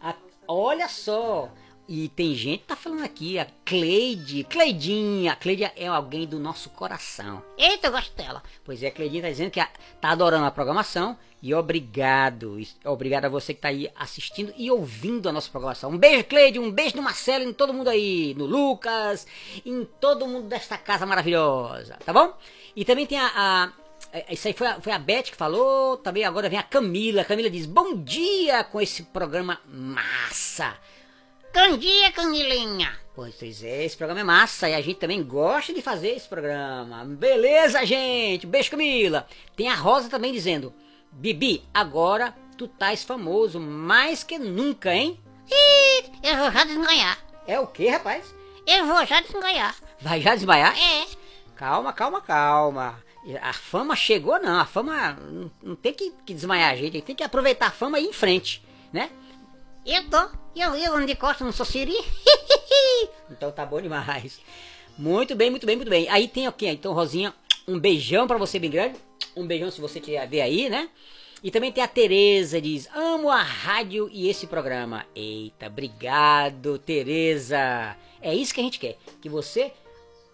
A- 0.00 0.16
olha 0.48 0.88
só. 0.88 1.50
E 1.88 2.08
tem 2.08 2.34
gente 2.34 2.60
que 2.60 2.66
tá 2.68 2.76
falando 2.76 3.04
aqui, 3.04 3.38
a 3.38 3.46
Cleide, 3.64 4.44
Cleidinha. 4.44 5.32
A 5.32 5.36
Cleide 5.36 5.64
é 5.76 5.86
alguém 5.88 6.26
do 6.26 6.38
nosso 6.38 6.70
coração. 6.70 7.42
Eita, 7.58 7.88
eu 7.88 7.92
gosto 7.92 8.16
dela. 8.16 8.42
Pois 8.64 8.82
é, 8.82 8.86
a 8.86 8.90
Cleidinha 8.90 9.22
tá 9.22 9.28
dizendo 9.28 9.50
que 9.50 9.60
tá 10.00 10.10
adorando 10.10 10.46
a 10.46 10.50
programação. 10.50 11.18
E 11.42 11.52
obrigado. 11.52 12.56
Obrigado 12.84 13.24
a 13.24 13.28
você 13.28 13.52
que 13.52 13.60
tá 13.60 13.68
aí 13.68 13.90
assistindo 13.96 14.54
e 14.56 14.70
ouvindo 14.70 15.28
a 15.28 15.32
nossa 15.32 15.50
programação. 15.50 15.90
Um 15.90 15.98
beijo, 15.98 16.24
Cleide. 16.24 16.58
Um 16.58 16.70
beijo 16.70 16.96
no 16.96 17.02
Marcelo 17.02 17.44
e 17.44 17.48
em 17.48 17.52
todo 17.52 17.74
mundo 17.74 17.88
aí. 17.88 18.32
No 18.38 18.46
Lucas. 18.46 19.26
Em 19.66 19.84
todo 20.00 20.26
mundo 20.26 20.46
desta 20.46 20.78
casa 20.78 21.04
maravilhosa. 21.04 21.98
Tá 22.06 22.12
bom? 22.12 22.32
E 22.76 22.84
também 22.84 23.06
tem 23.06 23.18
a, 23.18 23.32
a, 23.34 23.72
é, 24.12 24.32
Isso 24.32 24.46
aí 24.46 24.54
foi 24.54 24.66
a, 24.66 24.80
foi 24.80 24.92
a 24.92 24.98
Beth 24.98 25.24
que 25.24 25.36
falou, 25.36 25.96
também 25.96 26.24
agora 26.24 26.48
vem 26.48 26.58
a 26.58 26.62
Camila. 26.62 27.22
A 27.22 27.24
Camila 27.24 27.50
diz: 27.50 27.66
Bom 27.66 27.96
dia 27.96 28.62
com 28.62 28.80
esse 28.80 29.02
programa 29.02 29.60
massa. 29.66 30.76
Bom 31.54 31.76
dia, 31.76 32.10
Camilinha. 32.12 32.98
Pois 33.14 33.62
é, 33.62 33.84
esse 33.84 33.94
programa 33.94 34.20
é 34.20 34.24
massa 34.24 34.70
e 34.70 34.74
a 34.74 34.80
gente 34.80 34.98
também 34.98 35.22
gosta 35.22 35.74
de 35.74 35.82
fazer 35.82 36.08
esse 36.08 36.26
programa. 36.26 37.04
Beleza, 37.04 37.84
gente? 37.84 38.46
Beijo, 38.46 38.70
Camila. 38.70 39.26
Tem 39.54 39.68
a 39.68 39.74
Rosa 39.74 40.08
também 40.08 40.32
dizendo: 40.32 40.72
Bibi, 41.12 41.62
agora 41.74 42.34
tu 42.56 42.66
tais 42.66 43.04
famoso 43.04 43.60
mais 43.60 44.24
que 44.24 44.38
nunca, 44.38 44.94
hein? 44.94 45.20
Ih, 45.50 46.10
eu 46.22 46.38
vou 46.38 46.50
já 46.50 46.64
desmaiar. 46.64 47.18
É 47.46 47.60
o 47.60 47.66
que, 47.66 47.86
rapaz? 47.86 48.34
Eu 48.66 48.86
vou 48.86 49.04
já 49.04 49.20
desmaiar. 49.20 49.76
Vai 50.00 50.22
já 50.22 50.34
desmaiar? 50.34 50.74
É. 50.74 51.06
Calma, 51.54 51.92
calma, 51.92 52.22
calma. 52.22 53.04
A 53.42 53.52
fama 53.52 53.94
chegou, 53.94 54.40
não. 54.40 54.58
A 54.58 54.64
fama 54.64 55.18
não, 55.30 55.50
não 55.62 55.76
tem 55.76 55.92
que, 55.92 56.14
que 56.24 56.32
desmaiar 56.32 56.70
a 56.70 56.76
gente. 56.76 56.88
A 56.88 56.92
gente 56.94 57.04
tem 57.04 57.14
que 57.16 57.22
aproveitar 57.22 57.66
a 57.66 57.70
fama 57.70 58.00
e 58.00 58.04
ir 58.04 58.08
em 58.08 58.12
frente, 58.14 58.64
né? 58.90 59.10
Eu 59.84 60.08
tô. 60.08 60.28
Eu, 60.54 60.74
eu 60.76 60.94
ando 60.94 61.06
de 61.06 61.16
costas, 61.16 61.44
não 61.44 61.52
sou 61.52 61.66
siri. 61.66 61.94
Então 63.30 63.50
tá 63.50 63.64
bom 63.64 63.80
demais. 63.80 64.40
Muito 64.96 65.34
bem, 65.34 65.50
muito 65.50 65.64
bem, 65.64 65.74
muito 65.74 65.88
bem. 65.88 66.06
Aí 66.10 66.28
tem 66.28 66.46
aqui, 66.46 66.66
então, 66.66 66.92
Rosinha, 66.92 67.34
um 67.66 67.78
beijão 67.78 68.26
pra 68.26 68.36
você 68.36 68.58
bem 68.58 68.70
grande. 68.70 68.98
Um 69.34 69.46
beijão 69.46 69.70
se 69.70 69.80
você 69.80 69.98
tiver 69.98 70.26
ver 70.28 70.42
aí, 70.42 70.68
né? 70.68 70.90
E 71.42 71.50
também 71.50 71.72
tem 71.72 71.82
a 71.82 71.88
Tereza, 71.88 72.60
diz: 72.60 72.88
Amo 72.94 73.30
a 73.30 73.42
rádio 73.42 74.08
e 74.12 74.28
esse 74.28 74.46
programa. 74.46 75.06
Eita, 75.14 75.66
obrigado, 75.66 76.78
Tereza. 76.78 77.96
É 78.20 78.34
isso 78.34 78.54
que 78.54 78.60
a 78.60 78.64
gente 78.64 78.78
quer. 78.78 78.98
Que 79.20 79.28
você 79.28 79.72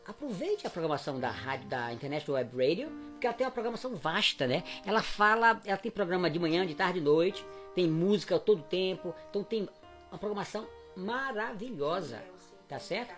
aproveite 0.09 0.67
a 0.67 0.71
programação 0.71 1.21
da 1.21 1.31
rádio, 1.31 1.69
da 1.69 1.93
Internet 1.93 2.29
Web 2.31 2.51
Radio, 2.57 2.91
porque 3.13 3.27
ela 3.27 3.37
tem 3.37 3.47
uma 3.47 3.53
programação 3.53 3.95
vasta, 3.95 4.47
né? 4.47 4.65
Ela 4.87 5.03
fala, 5.03 5.61
ela 5.67 5.77
tem 5.77 5.93
programa 5.93 6.31
de 6.31 6.39
manhã, 6.39 6.67
de 6.67 6.75
tarde, 6.75 6.99
de 6.99 7.05
noite, 7.05 7.45
tem 7.75 7.87
música 7.87 8.39
todo 8.39 8.63
tempo, 8.63 9.15
então 9.29 9.45
tem 9.45 9.69
uma 10.11 10.19
programação 10.19 10.67
maravilhosa, 10.97 12.23
tá 12.67 12.79
certo? 12.79 13.15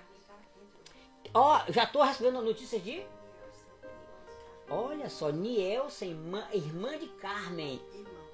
Ó, 1.33 1.62
já 1.68 1.87
tô 1.87 2.03
recebendo 2.03 2.42
notícias 2.42 2.83
de 2.83 3.03
Olha 4.68 5.09
só, 5.09 5.31
Nielson, 5.31 6.05
irmã, 6.05 6.46
irmã 6.53 6.96
de 6.96 7.09
Carmen. 7.09 7.81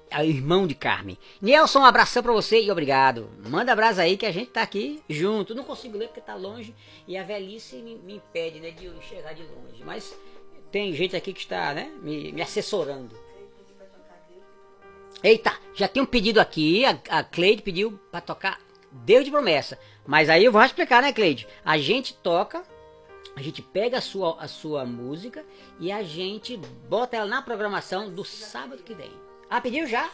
É 0.09 0.25
irmão 0.25 0.65
de 0.65 0.73
Carmen. 0.73 1.17
Nielson, 1.41 1.79
um 1.79 1.85
abração 1.85 2.23
pra 2.23 2.31
você 2.31 2.61
e 2.61 2.71
obrigado. 2.71 3.29
Manda 3.49 3.73
abraço 3.73 3.99
aí 3.99 4.15
que 4.15 4.25
a 4.25 4.31
gente 4.31 4.51
tá 4.51 4.61
aqui 4.61 5.01
junto. 5.09 5.53
Não 5.53 5.63
consigo 5.63 5.97
ler 5.97 6.07
porque 6.07 6.21
tá 6.21 6.35
longe 6.35 6.73
e 7.07 7.17
a 7.17 7.23
velhice 7.23 7.75
me, 7.77 7.95
me 7.95 8.15
impede 8.15 8.59
né, 8.59 8.71
de 8.71 8.87
enxergar 8.87 9.33
de 9.33 9.43
longe. 9.43 9.83
Mas 9.85 10.17
tem 10.71 10.93
gente 10.93 11.15
aqui 11.15 11.33
que 11.33 11.41
está 11.41 11.73
né, 11.73 11.91
me, 12.01 12.31
me 12.31 12.41
assessorando. 12.41 13.15
Eita, 15.21 15.53
já 15.73 15.87
tem 15.87 16.01
um 16.01 16.05
pedido 16.05 16.39
aqui. 16.39 16.85
A, 16.85 16.99
a 17.09 17.23
Cleide 17.23 17.61
pediu 17.61 17.99
pra 18.09 18.21
tocar 18.21 18.59
Deus 18.91 19.25
de 19.25 19.31
Promessa. 19.31 19.77
Mas 20.05 20.29
aí 20.29 20.45
eu 20.45 20.51
vou 20.51 20.63
explicar, 20.63 21.01
né, 21.01 21.11
Cleide? 21.11 21.47
A 21.65 21.77
gente 21.77 22.13
toca 22.13 22.63
a 23.37 23.41
gente 23.41 23.61
pega 23.61 23.99
a 23.99 24.01
sua, 24.01 24.35
a 24.41 24.47
sua 24.47 24.83
música 24.83 25.45
e 25.79 25.91
a 25.91 26.01
gente 26.01 26.57
bota 26.89 27.17
ela 27.17 27.27
na 27.27 27.39
programação 27.39 28.09
do 28.09 28.25
sábado 28.25 28.81
que 28.81 28.95
vem. 28.95 29.11
Ah, 29.49 29.61
pediu 29.61 29.87
já? 29.87 30.09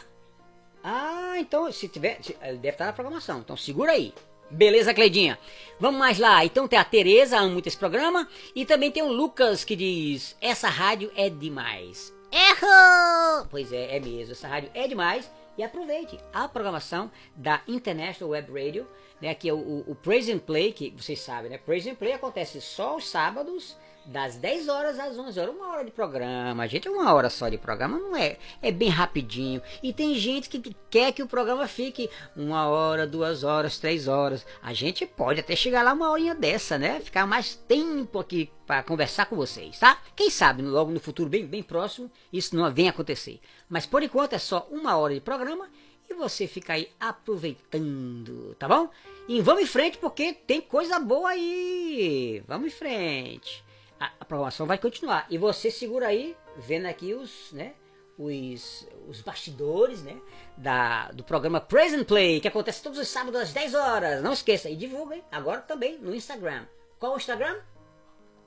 Ah, 0.82 1.34
então 1.38 1.70
se 1.72 1.88
tiver, 1.88 2.18
se- 2.22 2.36
ele 2.42 2.58
deve 2.58 2.74
estar 2.74 2.86
na 2.86 2.92
programação. 2.92 3.38
Então 3.40 3.56
segura 3.56 3.92
aí. 3.92 4.12
Beleza, 4.50 4.92
Cleidinha? 4.94 5.38
Vamos 5.80 5.98
mais 5.98 6.18
lá. 6.18 6.44
Então 6.44 6.68
tem 6.68 6.78
a 6.78 6.84
Tereza, 6.84 7.38
ama 7.38 7.48
muito 7.48 7.66
esse 7.66 7.76
programa. 7.76 8.28
E 8.54 8.64
também 8.66 8.90
tem 8.90 9.02
o 9.02 9.12
Lucas 9.12 9.64
que 9.64 9.74
diz: 9.74 10.36
Essa 10.40 10.68
rádio 10.68 11.10
é 11.16 11.28
demais. 11.30 12.12
Errou! 12.30 13.46
Pois 13.50 13.72
é, 13.72 13.96
é 13.96 14.00
mesmo. 14.00 14.32
Essa 14.32 14.46
rádio 14.48 14.70
é 14.74 14.86
demais. 14.86 15.30
E 15.56 15.62
aproveite 15.62 16.18
a 16.32 16.48
programação 16.48 17.10
da 17.36 17.62
International 17.68 18.30
Web 18.32 18.52
Radio, 18.52 18.86
né, 19.20 19.34
que 19.34 19.48
é 19.48 19.52
o, 19.52 19.56
o, 19.56 19.84
o 19.92 19.94
Praise 19.94 20.32
and 20.32 20.40
Play, 20.40 20.72
que 20.72 20.90
vocês 20.90 21.20
sabem, 21.20 21.48
né? 21.48 21.58
Praise 21.58 21.88
and 21.88 21.94
Play 21.94 22.12
acontece 22.12 22.60
só 22.60 22.90
aos 22.90 23.08
sábados, 23.08 23.76
das 24.06 24.36
10 24.36 24.68
horas 24.68 24.98
às 24.98 25.18
11 25.18 25.40
horas. 25.40 25.54
Uma 25.54 25.68
hora 25.68 25.84
de 25.84 25.90
programa. 25.90 26.66
Gente, 26.66 26.88
uma 26.88 27.12
hora 27.12 27.30
só 27.30 27.48
de 27.48 27.58
programa 27.58 27.98
não 27.98 28.16
é. 28.16 28.38
É 28.60 28.70
bem 28.70 28.88
rapidinho. 28.88 29.62
E 29.82 29.92
tem 29.92 30.14
gente 30.14 30.48
que 30.48 30.58
que 30.60 30.76
quer 30.90 31.12
que 31.12 31.22
o 31.22 31.26
programa 31.26 31.66
fique 31.66 32.08
uma 32.36 32.68
hora, 32.68 33.06
duas 33.06 33.44
horas, 33.44 33.78
três 33.78 34.08
horas. 34.08 34.46
A 34.62 34.72
gente 34.72 35.06
pode 35.06 35.40
até 35.40 35.56
chegar 35.56 35.82
lá 35.82 35.92
uma 35.92 36.10
horinha 36.10 36.34
dessa, 36.34 36.78
né? 36.78 37.00
Ficar 37.00 37.26
mais 37.26 37.54
tempo 37.54 38.18
aqui 38.18 38.50
para 38.66 38.82
conversar 38.82 39.26
com 39.26 39.36
vocês, 39.36 39.78
tá? 39.78 39.98
Quem 40.16 40.30
sabe 40.30 40.62
logo 40.62 40.90
no 40.90 41.00
futuro 41.00 41.28
bem, 41.28 41.46
bem 41.46 41.62
próximo 41.62 42.10
isso 42.32 42.56
não 42.56 42.72
vem 42.72 42.88
acontecer. 42.88 43.40
Mas 43.68 43.86
por 43.86 44.02
enquanto 44.02 44.32
é 44.32 44.38
só 44.38 44.66
uma 44.70 44.96
hora 44.96 45.14
de 45.14 45.20
programa 45.20 45.68
e 46.08 46.14
você 46.14 46.46
fica 46.46 46.74
aí 46.74 46.88
aproveitando, 46.98 48.54
tá 48.58 48.68
bom? 48.68 48.88
E 49.28 49.40
vamos 49.40 49.62
em 49.62 49.66
frente 49.66 49.98
porque 49.98 50.32
tem 50.32 50.60
coisa 50.60 50.98
boa 50.98 51.30
aí. 51.30 52.42
Vamos 52.46 52.68
em 52.68 52.70
frente. 52.70 53.64
A, 54.00 54.10
a 54.20 54.24
programação 54.24 54.66
vai 54.66 54.78
continuar 54.78 55.26
e 55.30 55.38
você 55.38 55.70
segura 55.70 56.08
aí, 56.08 56.36
vendo 56.56 56.86
aqui 56.86 57.14
os, 57.14 57.52
né? 57.52 57.74
Os, 58.18 58.86
os 59.08 59.20
bastidores, 59.20 60.02
né? 60.02 60.16
Da, 60.56 61.10
do 61.12 61.24
programa 61.24 61.60
Praise 61.60 61.96
and 61.96 62.04
Play, 62.04 62.40
que 62.40 62.46
acontece 62.48 62.82
todos 62.82 62.98
os 62.98 63.08
sábados 63.08 63.40
às 63.40 63.52
10 63.52 63.74
horas. 63.74 64.22
Não 64.22 64.32
esqueça, 64.32 64.70
e 64.70 64.76
divulga, 64.76 65.16
hein? 65.16 65.24
Agora 65.32 65.60
também 65.60 65.98
no 65.98 66.14
Instagram. 66.14 66.64
Qual 66.98 67.14
o 67.14 67.16
Instagram? 67.16 67.56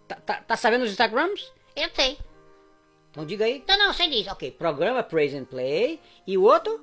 Tá, 0.07 0.15
tá, 0.15 0.41
tá 0.41 0.55
sabendo 0.57 0.83
os 0.85 0.91
Instagrams? 0.91 1.51
Eu 1.75 1.89
sei. 1.93 2.17
Então 3.11 3.25
diga 3.25 3.45
aí. 3.45 3.57
Então 3.57 3.77
não, 3.77 3.91
você 3.93 4.07
diz. 4.07 4.27
Ok, 4.27 4.51
programa 4.51 5.03
Praise 5.03 5.35
and 5.37 5.45
Play. 5.45 5.99
E 6.25 6.37
o 6.37 6.43
outro? 6.43 6.79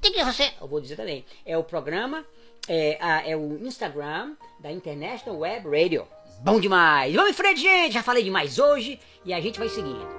Tem 0.00 0.12
que 0.12 0.24
você. 0.24 0.52
Eu 0.60 0.68
vou 0.68 0.80
dizer 0.80 0.94
também. 0.96 1.24
É 1.44 1.58
o 1.58 1.64
programa, 1.64 2.24
é, 2.68 2.96
a- 3.00 3.28
é 3.28 3.36
o 3.36 3.58
Instagram 3.66 4.36
da 4.60 4.70
International 4.70 5.40
Web 5.40 5.66
Radio. 5.68 6.06
Bom 6.40 6.60
demais! 6.60 7.14
Vamos 7.14 7.30
em 7.30 7.34
frente, 7.34 7.60
gente! 7.60 7.92
Já 7.92 8.02
falei 8.02 8.22
demais 8.22 8.58
hoje 8.58 8.98
e 9.24 9.34
a 9.34 9.40
gente 9.40 9.58
vai 9.58 9.68
seguindo. 9.68 10.18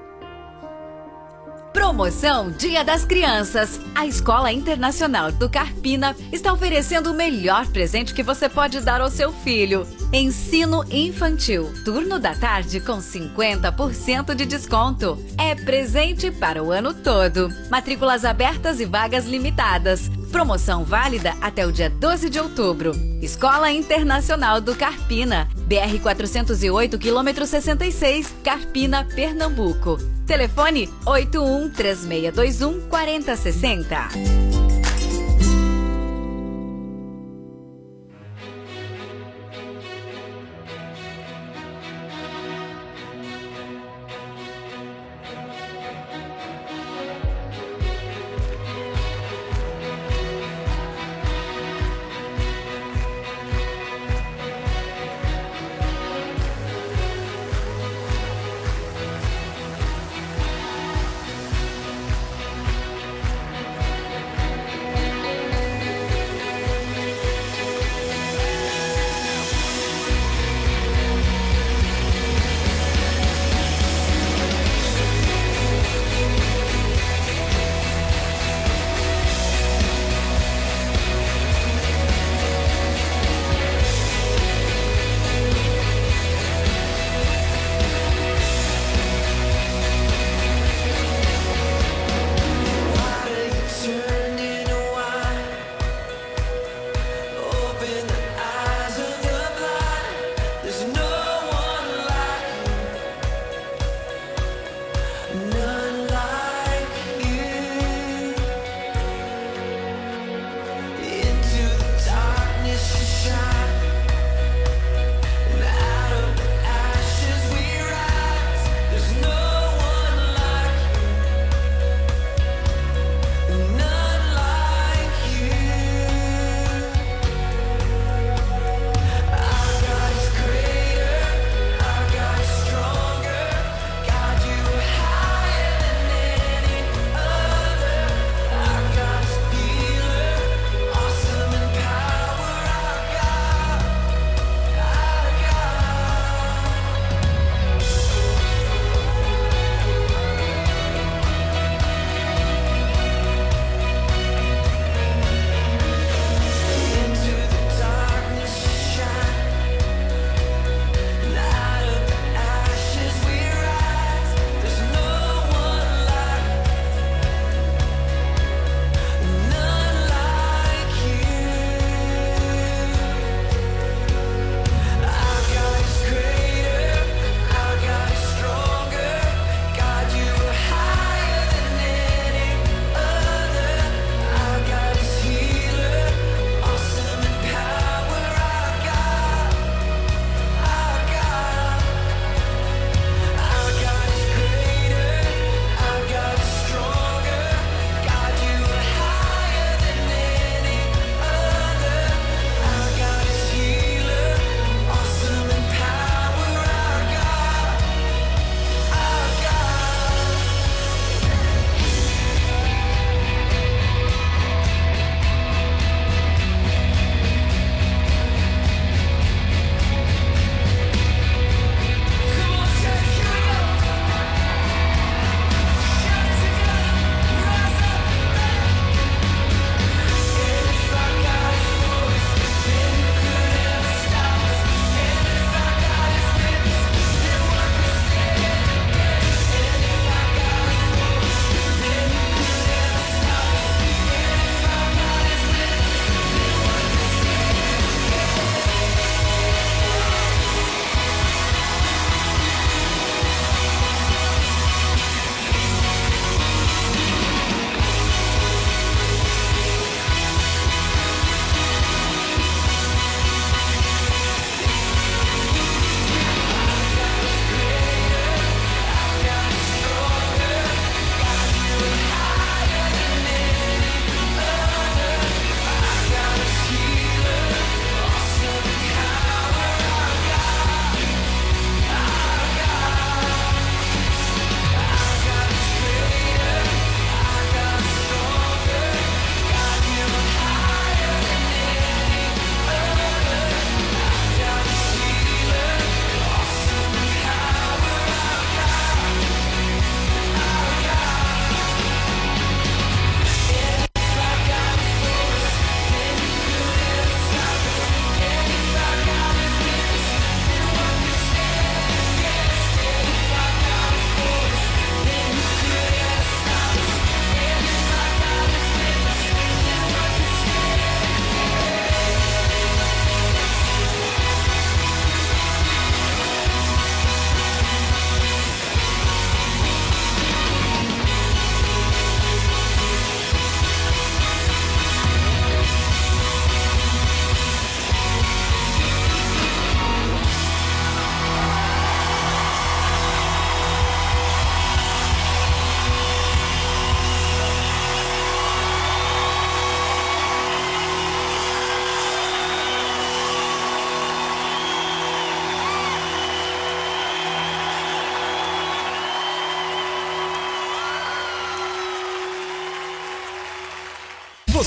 Promoção 1.72 2.52
Dia 2.52 2.84
das 2.84 3.06
Crianças. 3.06 3.80
A 3.96 4.06
Escola 4.06 4.52
Internacional 4.52 5.32
do 5.32 5.50
Carpina 5.50 6.16
está 6.32 6.52
oferecendo 6.52 7.12
o 7.12 7.14
melhor 7.14 7.66
presente 7.68 8.14
que 8.14 8.24
você 8.24 8.50
pode 8.50 8.82
dar 8.82 9.00
ao 9.00 9.10
seu 9.10 9.32
filho. 9.32 9.88
Ensino 10.12 10.84
infantil. 10.92 11.72
Turno 11.86 12.20
da 12.20 12.36
tarde 12.36 12.80
com 12.82 12.98
50% 12.98 14.36
de 14.36 14.46
desconto. 14.46 15.18
É 15.38 15.56
presente 15.56 16.32
para 16.32 16.62
o 16.62 16.72
ano 16.72 16.94
todo. 16.94 17.50
Matrículas 17.70 18.26
abertas 18.26 18.80
e 18.80 18.86
vagas 18.86 19.26
limitadas. 19.26 20.12
Promoção 20.32 20.84
válida 20.84 21.36
até 21.42 21.66
o 21.66 21.72
dia 21.72 21.90
12 21.90 22.30
de 22.30 22.40
outubro. 22.40 22.92
Escola 23.22 23.72
Internacional 23.72 24.62
do 24.62 24.76
Carpina. 24.76 25.48
BR 25.68 26.00
408, 26.02 26.98
quilômetro 26.98 27.46
66, 27.46 28.34
Carpina, 28.44 29.04
Pernambuco. 29.04 29.98
Telefone 30.26 30.90
81 31.06 31.72
3621 31.72 32.88
4060. 32.88 34.69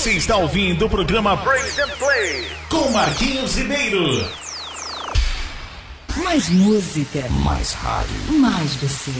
Você 0.03 0.17
está 0.17 0.35
ouvindo 0.35 0.85
o 0.85 0.89
programa 0.89 1.37
Praise 1.37 1.81
and 1.81 1.87
Play 1.97 2.45
com 2.69 2.89
Marquinhos 2.91 3.55
Ribeiro. 3.55 4.29
Mais 6.21 6.49
música, 6.49 7.21
Mais 7.29 7.71
rádio. 7.71 8.33
mais 8.33 8.75
você. 8.75 9.11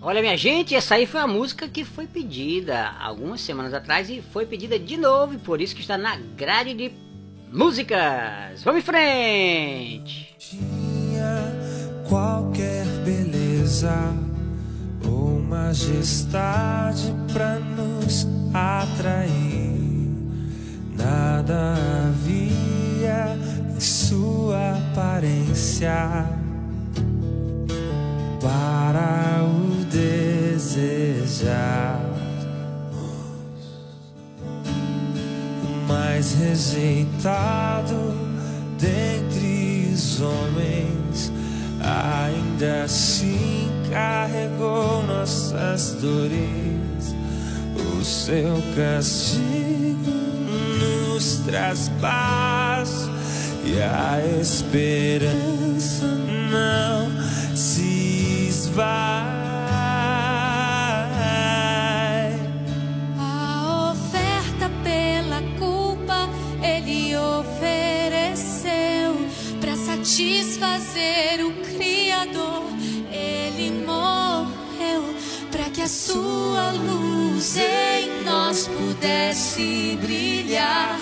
Olha, 0.00 0.22
minha 0.22 0.38
gente, 0.38 0.74
essa 0.74 0.94
aí 0.94 1.04
foi 1.04 1.20
a 1.20 1.26
música 1.26 1.68
que 1.68 1.84
foi 1.84 2.06
pedida 2.06 2.94
algumas 2.98 3.42
semanas 3.42 3.74
atrás 3.74 4.08
e 4.08 4.22
foi 4.32 4.46
pedida 4.46 4.78
de 4.78 4.96
novo, 4.96 5.34
e 5.34 5.38
por 5.38 5.60
isso 5.60 5.74
que 5.74 5.82
está 5.82 5.98
na 5.98 6.16
grade 6.16 6.72
de 6.72 7.03
músicas. 7.52 8.64
Vamos 8.64 8.80
em 8.80 8.84
frente! 8.84 10.24
tinha 10.54 11.52
qualquer 12.08 12.86
beleza 13.04 13.92
ou 15.06 15.40
majestade 15.40 17.12
pra 17.32 17.58
nos 17.58 18.26
atrair. 18.52 19.72
Nada 20.96 21.74
havia 22.06 23.36
em 23.74 23.80
sua 23.80 24.76
aparência 24.92 26.28
para 28.40 29.42
o 29.44 29.84
desejar. 29.86 31.93
Mais 36.24 36.32
rejeitado 36.32 38.14
dentre 38.78 39.90
os 39.92 40.20
homens, 40.20 41.32
ainda 41.80 42.84
assim 42.84 43.68
carregou 43.90 45.02
nossas 45.06 45.96
dores. 46.00 47.14
O 47.76 48.04
seu 48.04 48.62
castigo 48.74 50.10
nos 50.80 51.40
traz 51.46 51.90
paz 52.00 53.08
e 53.64 53.80
a 53.80 54.20
esperança 54.40 56.06
não 56.50 57.56
se 57.56 58.46
esvai. 58.48 59.43
Satisfazer 70.14 71.44
o 71.44 71.50
Criador. 71.74 72.62
Ele 73.10 73.84
morreu 73.84 75.02
para 75.50 75.64
que 75.70 75.82
a 75.82 75.88
sua 75.88 76.70
luz 76.70 77.56
em 77.56 78.22
nós 78.22 78.68
pudesse 78.68 79.98
brilhar. 80.00 80.96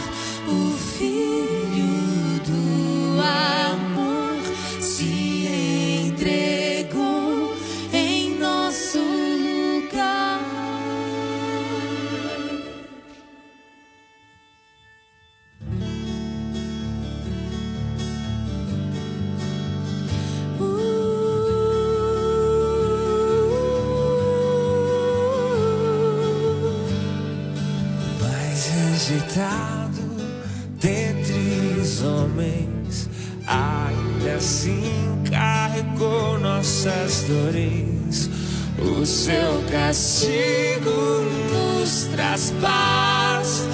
Nossas 37.22 37.28
dores. 37.28 38.30
O 38.78 39.06
seu 39.06 39.62
castigo 39.70 41.22
nos 41.50 42.04
traz 42.12 42.52
paz 42.60 43.66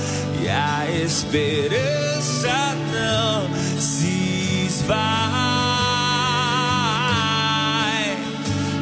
e 0.43 0.49
a 0.49 0.87
esperança 1.03 2.75
não 2.93 3.49
se 3.81 4.67
esvai. 4.67 4.99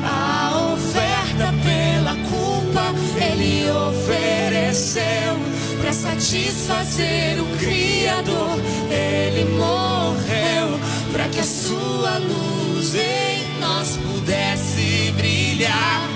A 0.04 0.72
oferta 0.72 1.52
pela 1.62 2.16
culpa 2.28 2.94
ele 3.20 3.70
ofereceu 3.70 5.02
para 5.80 5.92
satisfazer 5.92 7.40
o 7.40 7.46
Criador. 7.58 8.58
Ele 8.90 9.44
morreu 9.56 10.80
para 11.12 11.28
que 11.28 11.40
a 11.40 11.44
sua 11.44 12.18
luz 12.18 12.94
em 12.94 13.26
nós 13.60 13.96
pudesse 13.96 14.55
brilhar. 15.56 16.15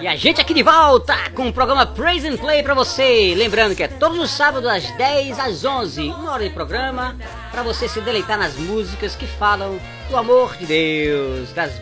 E 0.00 0.06
a 0.06 0.14
gente 0.14 0.40
aqui 0.40 0.54
de 0.54 0.62
volta 0.62 1.16
com 1.34 1.48
o 1.48 1.52
programa 1.52 1.84
Praise 1.84 2.28
and 2.28 2.36
Play 2.36 2.62
pra 2.62 2.72
você. 2.72 3.34
Lembrando 3.36 3.74
que 3.74 3.82
é 3.82 3.88
todos 3.88 4.16
os 4.18 4.30
sábados 4.30 4.62
das 4.70 4.96
10 4.96 5.38
às 5.40 5.64
11, 5.64 6.02
uma 6.10 6.32
hora 6.32 6.48
de 6.48 6.54
programa 6.54 7.16
pra 7.50 7.64
você 7.64 7.88
se 7.88 8.00
deleitar 8.00 8.38
nas 8.38 8.54
músicas 8.54 9.16
que 9.16 9.26
falam 9.26 9.80
do 10.08 10.16
amor 10.16 10.56
de 10.56 10.66
Deus, 10.66 11.50
das, 11.52 11.72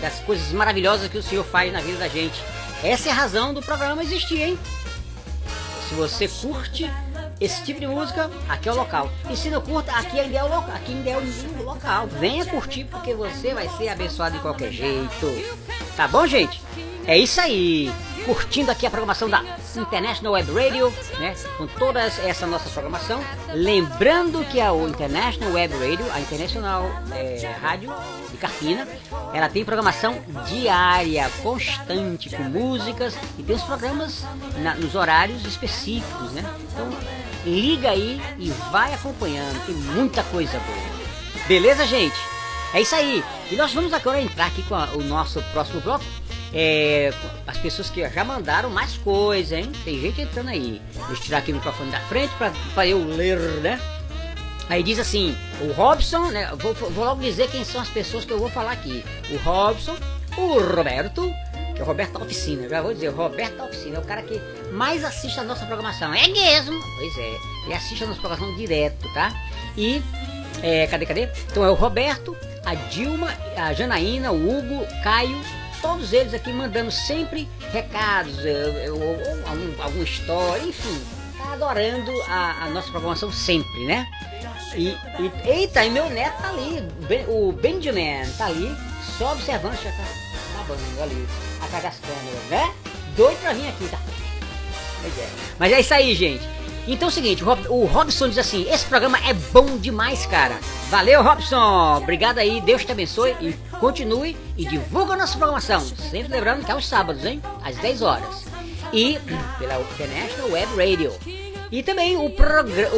das 0.00 0.18
coisas 0.20 0.50
maravilhosas 0.52 1.08
que 1.08 1.18
o 1.18 1.22
Senhor 1.22 1.44
faz 1.44 1.70
na 1.70 1.80
vida 1.80 1.98
da 1.98 2.08
gente. 2.08 2.42
Essa 2.82 3.10
é 3.10 3.12
a 3.12 3.14
razão 3.14 3.52
do 3.52 3.60
programa 3.60 4.02
existir, 4.02 4.40
hein? 4.40 4.58
Se 5.88 5.94
você 5.94 6.26
curte 6.26 6.90
esse 7.38 7.62
tipo 7.64 7.80
de 7.80 7.86
música, 7.86 8.30
aqui 8.48 8.70
é 8.70 8.72
o 8.72 8.76
local. 8.76 9.10
E 9.30 9.36
se 9.36 9.50
não 9.50 9.60
curta, 9.60 9.92
aqui 9.92 10.18
ainda 10.18 10.38
é 10.38 10.42
o 10.42 10.48
local. 10.48 10.74
Aqui 10.74 10.92
ainda 10.92 11.10
é 11.10 11.16
o 11.18 11.62
local. 11.62 12.06
Venha 12.06 12.46
curtir 12.46 12.84
porque 12.84 13.12
você 13.12 13.52
vai 13.52 13.68
ser 13.68 13.90
abençoado 13.90 14.36
de 14.36 14.42
qualquer 14.42 14.72
jeito. 14.72 15.26
Tá 15.94 16.08
bom, 16.08 16.26
gente? 16.26 16.60
É 17.08 17.16
isso 17.18 17.40
aí. 17.40 17.90
Curtindo 18.26 18.70
aqui 18.70 18.84
a 18.86 18.90
programação 18.90 19.30
da 19.30 19.42
International 19.74 20.34
Web 20.34 20.52
Radio, 20.52 20.92
né? 21.18 21.34
Com 21.56 21.66
toda 21.66 22.00
essa 22.02 22.46
nossa 22.46 22.68
programação. 22.68 23.24
Lembrando 23.54 24.44
que 24.44 24.60
a 24.60 24.70
International 24.74 25.54
Web 25.54 25.72
Radio, 25.74 26.04
a 26.12 26.20
Internacional 26.20 26.84
é, 27.12 27.50
Rádio 27.62 27.90
de 28.30 28.36
Carpina, 28.36 28.86
ela 29.32 29.48
tem 29.48 29.64
programação 29.64 30.18
diária, 30.46 31.30
constante, 31.42 32.28
com 32.28 32.42
músicas 32.42 33.14
e 33.38 33.42
tem 33.42 33.56
os 33.56 33.62
programas 33.62 34.24
na- 34.58 34.74
nos 34.74 34.94
horários 34.94 35.42
específicos, 35.46 36.30
né? 36.32 36.44
Então 36.70 36.90
liga 37.46 37.90
aí 37.90 38.20
e 38.38 38.50
vai 38.70 38.92
acompanhando, 38.92 39.64
tem 39.64 39.74
muita 39.74 40.22
coisa 40.24 40.58
boa. 40.58 41.46
Beleza, 41.46 41.86
gente? 41.86 42.16
É 42.74 42.82
isso 42.82 42.94
aí. 42.94 43.24
E 43.50 43.56
nós 43.56 43.72
vamos 43.72 43.94
agora 43.94 44.20
entrar 44.20 44.46
aqui 44.48 44.62
com 44.64 44.74
a- 44.74 44.90
o 44.94 45.02
nosso 45.02 45.40
próximo 45.54 45.80
bloco. 45.80 46.04
É, 46.52 47.12
as 47.46 47.58
pessoas 47.58 47.90
que 47.90 48.08
já 48.08 48.24
mandaram 48.24 48.70
mais 48.70 48.96
coisa, 48.96 49.58
hein? 49.58 49.70
Tem 49.84 50.00
gente 50.00 50.22
entrando 50.22 50.48
aí. 50.48 50.80
Deixa 50.94 51.12
eu 51.12 51.16
tirar 51.16 51.38
aqui 51.38 51.52
o 51.52 51.56
microfone 51.56 51.90
da 51.90 52.00
frente 52.00 52.32
para 52.74 52.86
eu 52.86 53.04
ler, 53.04 53.38
né? 53.60 53.80
Aí 54.68 54.82
diz 54.82 54.98
assim, 54.98 55.36
o 55.60 55.72
Robson, 55.72 56.30
né? 56.30 56.50
Vou, 56.56 56.74
vou 56.74 57.04
logo 57.04 57.22
dizer 57.22 57.48
quem 57.48 57.64
são 57.64 57.80
as 57.80 57.88
pessoas 57.88 58.24
que 58.24 58.32
eu 58.32 58.38
vou 58.38 58.50
falar 58.50 58.72
aqui. 58.72 59.04
O 59.30 59.36
Robson, 59.38 59.96
o 60.36 60.58
Roberto, 60.58 61.32
que 61.74 61.80
é 61.80 61.84
o 61.84 61.86
Roberto 61.86 62.18
da 62.18 62.24
Oficina, 62.24 62.68
já 62.68 62.82
vou 62.82 62.92
dizer, 62.92 63.08
o 63.08 63.14
Roberto 63.14 63.56
da 63.56 63.64
Oficina, 63.64 63.96
é 63.96 64.00
o 64.00 64.04
cara 64.04 64.22
que 64.22 64.38
mais 64.72 65.04
assiste 65.04 65.40
a 65.40 65.42
nossa 65.42 65.64
programação. 65.64 66.12
É 66.12 66.28
mesmo? 66.28 66.78
Pois 66.96 67.16
é, 67.16 67.36
ele 67.64 67.74
assiste 67.74 68.04
a 68.04 68.06
nossa 68.08 68.20
programação 68.20 68.54
direto, 68.56 69.08
tá? 69.14 69.32
E, 69.76 70.02
é, 70.62 70.86
cadê, 70.86 71.06
cadê? 71.06 71.28
Então 71.50 71.64
é 71.64 71.70
o 71.70 71.74
Roberto, 71.74 72.36
a 72.64 72.74
Dilma, 72.74 73.34
a 73.56 73.72
Janaína, 73.72 74.32
o 74.32 74.36
Hugo, 74.36 74.86
Caio, 75.02 75.40
todos 75.80 76.12
eles 76.12 76.34
aqui 76.34 76.52
mandando 76.52 76.90
sempre 76.90 77.48
recados, 77.72 78.36
ou 78.38 79.48
algum, 79.48 79.82
alguma 79.82 80.04
história, 80.04 80.62
enfim, 80.62 81.00
tá 81.36 81.52
adorando 81.52 82.10
a, 82.28 82.64
a 82.64 82.70
nossa 82.70 82.90
programação 82.90 83.30
sempre, 83.32 83.86
né? 83.86 84.06
E, 84.74 84.88
e- 84.88 85.32
eita, 85.44 85.84
e 85.84 85.90
meu 85.90 86.10
neto 86.10 86.40
tá 86.42 86.50
ali, 86.50 86.78
o 86.80 87.06
Ben- 87.06 87.24
o 87.26 87.52
Benjamin 87.52 88.28
tá 88.36 88.46
ali, 88.46 88.70
só 89.16 89.32
observando, 89.32 89.80
já 89.82 89.90
tá 89.92 90.04
babando 90.56 91.02
ali, 91.02 91.26
das 91.82 91.96
câmeras, 92.00 92.44
né? 92.50 92.74
Doido 93.16 93.38
pra 93.40 93.52
vir 93.52 93.68
aqui, 93.68 93.88
tá? 93.88 93.98
É. 95.04 95.28
Mas 95.58 95.72
é 95.72 95.80
isso 95.80 95.94
aí, 95.94 96.14
gente. 96.14 96.46
Então 96.90 97.08
é 97.08 97.10
o 97.10 97.14
seguinte, 97.14 97.42
o 97.44 97.46
Rob- 97.46 97.66
o 97.68 97.84
Robson 97.84 98.28
diz 98.28 98.38
assim, 98.38 98.66
esse 98.70 98.86
programa 98.86 99.18
é 99.28 99.34
bom 99.34 99.76
demais, 99.76 100.24
cara. 100.24 100.58
Valeu, 100.88 101.22
Robson. 101.22 101.98
Obrigado 101.98 102.38
aí, 102.38 102.60
Deus 102.62 102.82
te 102.84 102.90
abençoe 102.92 103.36
e 103.42 103.52
continue 103.78 104.34
e 104.56 104.64
divulga 104.64 105.12
a 105.12 105.16
nossa 105.18 105.36
programação. 105.36 105.80
Sempre 105.80 106.32
lembrando 106.32 106.64
que 106.64 106.70
é 106.70 106.74
aos 106.74 106.88
sábados, 106.88 107.24
hein? 107.26 107.42
Às 107.62 107.76
10 107.76 108.00
horas. 108.02 108.44
E 108.92 109.18
pela 109.58 109.78
International 109.80 110.50
Web 110.50 110.76
Radio. 110.76 111.12
E 111.70 111.82
também 111.82 112.16
o, 112.16 112.22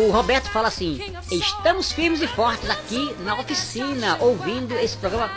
o 0.06 0.10
Roberto 0.12 0.48
fala 0.50 0.68
assim: 0.68 1.00
estamos 1.32 1.90
firmes 1.90 2.22
e 2.22 2.28
fortes 2.28 2.70
aqui 2.70 3.12
na 3.24 3.34
oficina, 3.34 4.16
ouvindo 4.20 4.78
esse 4.78 4.96
programa 4.96 5.28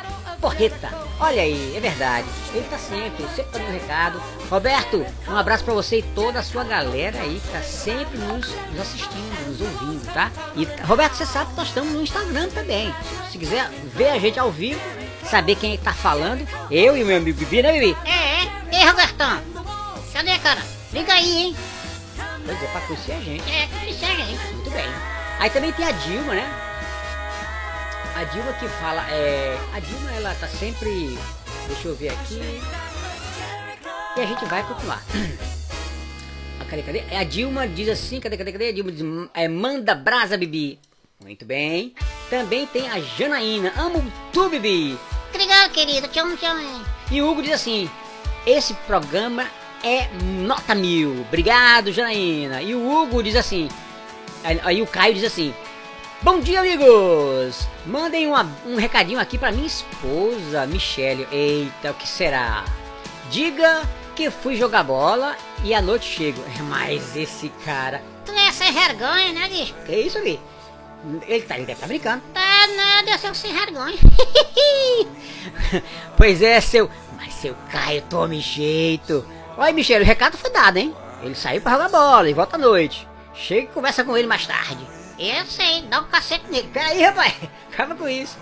porreta. 0.43 0.89
Olha 1.21 1.41
aí, 1.41 1.73
é 1.73 1.79
verdade. 1.79 2.27
Ele 2.53 2.67
tá 2.69 2.77
sempre, 2.77 3.25
sempre 3.33 3.59
dando 3.59 3.71
recado. 3.71 4.21
Roberto, 4.49 5.05
um 5.25 5.37
abraço 5.37 5.63
pra 5.63 5.73
você 5.73 5.99
e 5.99 6.03
toda 6.03 6.39
a 6.39 6.43
sua 6.43 6.65
galera 6.65 7.17
aí 7.21 7.39
que 7.39 7.47
tá 7.49 7.61
sempre 7.61 8.17
nos, 8.17 8.49
nos 8.49 8.81
assistindo, 8.81 9.47
nos 9.47 9.61
ouvindo, 9.61 10.13
tá? 10.13 10.29
E 10.57 10.67
Roberto, 10.85 11.15
você 11.15 11.25
sabe 11.25 11.51
que 11.51 11.57
nós 11.57 11.69
estamos 11.69 11.93
no 11.93 12.03
Instagram 12.03 12.49
também. 12.49 12.93
Se 13.31 13.37
quiser 13.37 13.69
ver 13.95 14.09
a 14.09 14.19
gente 14.19 14.37
ao 14.37 14.51
vivo, 14.51 14.81
saber 15.23 15.55
quem 15.55 15.75
é 15.75 15.77
que 15.77 15.83
tá 15.83 15.93
falando, 15.93 16.45
eu 16.69 16.97
e 16.97 17.03
o 17.03 17.05
meu 17.05 17.15
amigo 17.15 17.39
Bibi, 17.39 17.61
né, 17.61 17.71
Bibi? 17.71 17.97
É, 18.03 18.43
é. 18.43 18.81
Ei, 18.81 18.85
Robertão. 18.85 19.41
Cadê, 20.11 20.37
cara? 20.39 20.61
Liga 20.91 21.13
aí, 21.13 21.37
hein? 21.37 21.55
Pois 22.45 22.61
é, 22.61 22.67
pra 22.67 22.81
conhecer 22.81 23.13
a 23.13 23.21
gente. 23.21 23.49
É, 23.49 23.67
que 23.85 23.93
segue 23.93 24.21
aí. 24.21 24.37
Muito 24.51 24.69
bem. 24.71 24.91
Aí 25.39 25.49
também 25.49 25.71
tem 25.71 25.87
a 25.87 25.91
Dilma, 25.91 26.35
né? 26.35 26.72
A 28.15 28.23
Dilma 28.25 28.53
que 28.53 28.67
fala, 28.67 29.01
é. 29.09 29.57
A 29.73 29.79
Dilma 29.79 30.11
ela 30.11 30.35
tá 30.35 30.47
sempre. 30.47 31.17
Deixa 31.67 31.87
eu 31.87 31.95
ver 31.95 32.09
aqui. 32.09 32.39
E 34.15 34.21
a 34.21 34.25
gente 34.25 34.45
vai 34.45 34.63
continuar. 34.63 35.01
Ah, 36.59 36.65
Cadê, 36.65 36.83
cadê? 36.83 37.15
A 37.15 37.23
Dilma 37.23 37.67
diz 37.67 37.89
assim, 37.89 38.19
cadê, 38.19 38.37
cadê, 38.37 38.51
cadê? 38.51 38.67
A 38.69 38.71
Dilma 38.71 38.91
diz, 38.91 39.03
é, 39.33 39.47
manda 39.47 39.95
brasa, 39.95 40.37
Bibi. 40.37 40.79
Muito 41.19 41.43
bem. 41.45 41.95
Também 42.29 42.67
tem 42.67 42.87
a 42.89 42.99
Janaína, 42.99 43.73
amo 43.75 44.05
tu, 44.31 44.49
Bibi. 44.49 44.97
Obrigado, 45.29 45.71
querido. 45.71 46.07
Te 46.07 46.19
amo, 46.19 46.37
te 46.37 46.45
amo. 46.45 46.85
E 47.09 47.21
o 47.21 47.31
Hugo 47.31 47.41
diz 47.41 47.53
assim: 47.53 47.89
esse 48.45 48.73
programa 48.85 49.47
é 49.83 50.07
nota 50.45 50.75
mil. 50.75 51.21
Obrigado, 51.21 51.91
Janaína. 51.91 52.61
E 52.61 52.75
o 52.75 52.87
Hugo 52.87 53.23
diz 53.23 53.35
assim: 53.35 53.67
aí 54.43 54.81
o 54.81 54.85
Caio 54.87 55.15
diz 55.15 55.23
assim: 55.23 55.53
Bom 56.23 56.39
dia, 56.39 56.61
amigos! 56.61 57.67
Mandem 57.85 58.27
uma- 58.27 58.49
um 58.65 58.75
recadinho 58.77 59.19
aqui 59.19 59.37
pra 59.37 59.51
minha 59.51 59.67
esposa, 59.67 60.65
Michele. 60.65 61.27
Eita, 61.31 61.91
o 61.91 61.93
que 61.93 62.07
será? 62.07 62.63
Diga 63.29 63.81
que 64.15 64.29
fui 64.29 64.55
jogar 64.55 64.83
bola 64.83 65.35
e 65.63 65.73
à 65.73 65.81
noite 65.81 66.05
chego. 66.05 66.41
Mas 66.69 67.15
esse 67.15 67.49
cara. 67.65 68.01
Tu 68.25 68.31
é 68.31 68.51
sem 68.51 68.71
vergonha, 68.71 69.33
né, 69.33 69.47
bicho? 69.49 69.73
Que 69.85 69.95
isso 69.95 70.17
ali? 70.17 70.39
Ele, 71.27 71.41
tá, 71.43 71.55
ele 71.55 71.65
deve 71.65 71.73
estar 71.73 71.87
brincando. 71.87 72.23
Tá 72.33 72.67
nada, 72.67 73.11
eu 73.11 73.19
sou 73.19 73.33
sem 73.33 73.51
vergonha. 73.53 73.97
pois 76.15 76.41
é, 76.41 76.61
seu. 76.61 76.89
Mas 77.17 77.33
seu 77.33 77.53
Caio, 77.69 78.01
tome 78.03 78.39
jeito. 78.39 79.25
Olha, 79.57 79.73
Michele, 79.73 80.03
o 80.03 80.07
recado 80.07 80.37
foi 80.37 80.49
dado, 80.49 80.77
hein? 80.77 80.95
Ele 81.21 81.35
saiu 81.35 81.61
pra 81.61 81.73
jogar 81.73 81.89
bola 81.89 82.29
e 82.29 82.33
volta 82.33 82.55
à 82.55 82.59
noite. 82.59 83.05
Chega 83.33 83.63
e 83.63 83.67
conversa 83.67 84.05
com 84.05 84.15
ele 84.15 84.27
mais 84.27 84.47
tarde. 84.47 84.87
Eu 85.17 85.45
sei, 85.45 85.83
dá 85.83 86.01
um 86.01 86.05
cacete 86.05 86.45
nele. 86.49 86.69
Peraí, 86.73 87.03
rapaz, 87.03 87.33
acaba 87.71 87.95
com 87.95 88.07
isso. 88.07 88.37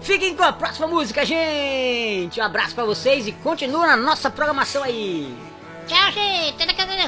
Fiquem 0.00 0.36
com 0.36 0.42
a 0.42 0.52
próxima 0.52 0.86
música, 0.86 1.24
gente. 1.24 2.40
Um 2.40 2.44
abraço 2.44 2.74
pra 2.74 2.84
vocês 2.84 3.26
e 3.26 3.32
continua 3.32 3.86
na 3.86 3.96
nossa 3.96 4.30
programação 4.30 4.82
aí. 4.82 5.34
Tchau, 5.86 6.12
gente. 6.12 6.54
Até 6.54 6.66
daqui 6.66 6.82
a 6.82 6.86
pouco 6.86 7.02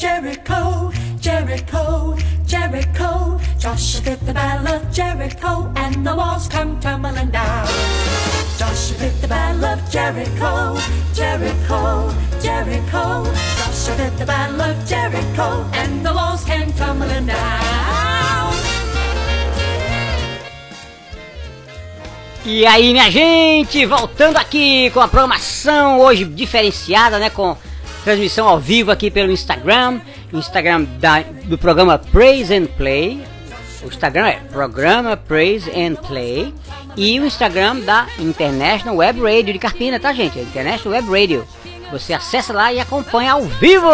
Jericho, 0.00 0.90
Jericho, 1.20 2.16
Jericho. 2.46 3.38
Joshua 3.58 4.00
fit 4.00 4.24
the 4.24 4.32
battle 4.32 4.68
of 4.68 4.90
Jericho, 4.90 5.70
and 5.76 6.06
the 6.06 6.16
walls 6.16 6.48
come 6.48 6.80
tumbling 6.80 7.30
down. 7.30 7.66
Joshua 8.56 8.96
fit 8.96 9.20
the 9.20 9.28
battle 9.28 9.62
of 9.62 9.78
Jericho, 9.90 10.78
Jericho, 11.12 12.14
Jericho. 12.40 13.24
Joshua 13.58 13.94
fit 13.96 14.16
the 14.16 14.24
battle 14.24 14.62
of 14.62 14.88
Jericho, 14.88 15.68
and 15.74 16.02
the 16.02 16.14
walls 16.14 16.44
came 16.44 16.72
tumbling 16.72 17.26
down. 17.26 18.54
E 22.46 22.66
aí, 22.66 22.92
minha 22.92 23.10
gente, 23.10 23.84
voltando 23.84 24.38
aqui 24.38 24.90
com 24.94 25.00
a 25.00 25.08
programação 25.08 26.00
hoje 26.00 26.24
diferenciada, 26.24 27.18
né? 27.18 27.28
Com 27.28 27.54
transmissão 28.00 28.48
ao 28.48 28.58
vivo 28.58 28.90
aqui 28.90 29.10
pelo 29.10 29.30
Instagram, 29.30 30.00
Instagram 30.32 30.84
da, 30.98 31.22
do 31.44 31.58
programa 31.58 31.98
Praise 31.98 32.54
and 32.54 32.66
Play. 32.66 33.22
O 33.82 33.86
Instagram 33.86 34.26
é 34.26 34.40
Programa 34.52 35.16
Praise 35.16 35.70
and 35.70 35.94
Play. 36.06 36.54
E 36.96 37.18
o 37.18 37.24
Instagram 37.24 37.80
da 37.80 38.06
International 38.18 38.96
Web 38.96 39.20
Radio 39.20 39.52
de 39.52 39.58
Carpina, 39.58 39.98
tá, 39.98 40.12
gente? 40.12 40.38
International 40.38 41.00
Web 41.00 41.08
Radio. 41.08 41.48
Você 41.90 42.12
acessa 42.12 42.52
lá 42.52 42.72
e 42.72 42.78
acompanha 42.78 43.32
ao 43.32 43.42
vivo. 43.42 43.88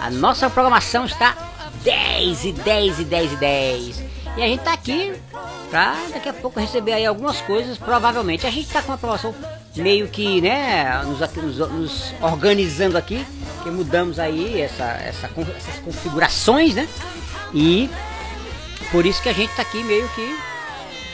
A 0.00 0.10
nossa 0.10 0.48
programação 0.48 1.04
está 1.04 1.36
10 1.84 2.44
e 2.44 2.52
10 2.52 3.00
e 3.00 3.04
10 3.04 3.32
e 3.32 3.36
10. 3.36 4.07
E 4.38 4.42
a 4.42 4.46
gente 4.46 4.60
tá 4.62 4.72
aqui 4.72 5.12
pra 5.68 5.96
daqui 6.12 6.28
a 6.28 6.32
pouco 6.32 6.60
receber 6.60 6.92
aí 6.92 7.04
algumas 7.04 7.40
coisas, 7.40 7.76
provavelmente. 7.76 8.46
A 8.46 8.50
gente 8.50 8.68
tá 8.68 8.80
com 8.80 8.92
uma 8.92 8.98
programação 8.98 9.34
meio 9.74 10.06
que, 10.08 10.40
né, 10.40 11.02
nos, 11.04 11.18
nos- 11.58 11.70
nos 11.70 12.14
organizando 12.22 12.96
aqui, 12.96 13.26
que 13.64 13.70
mudamos 13.70 14.18
aí 14.20 14.60
essa, 14.60 14.84
essa, 14.84 15.28
essas 15.56 15.78
configurações, 15.84 16.74
né? 16.74 16.88
E 17.52 17.90
por 18.92 19.04
isso 19.04 19.20
que 19.22 19.28
a 19.28 19.32
gente 19.32 19.52
tá 19.56 19.62
aqui 19.62 19.82
meio 19.82 20.08
que 20.10 20.38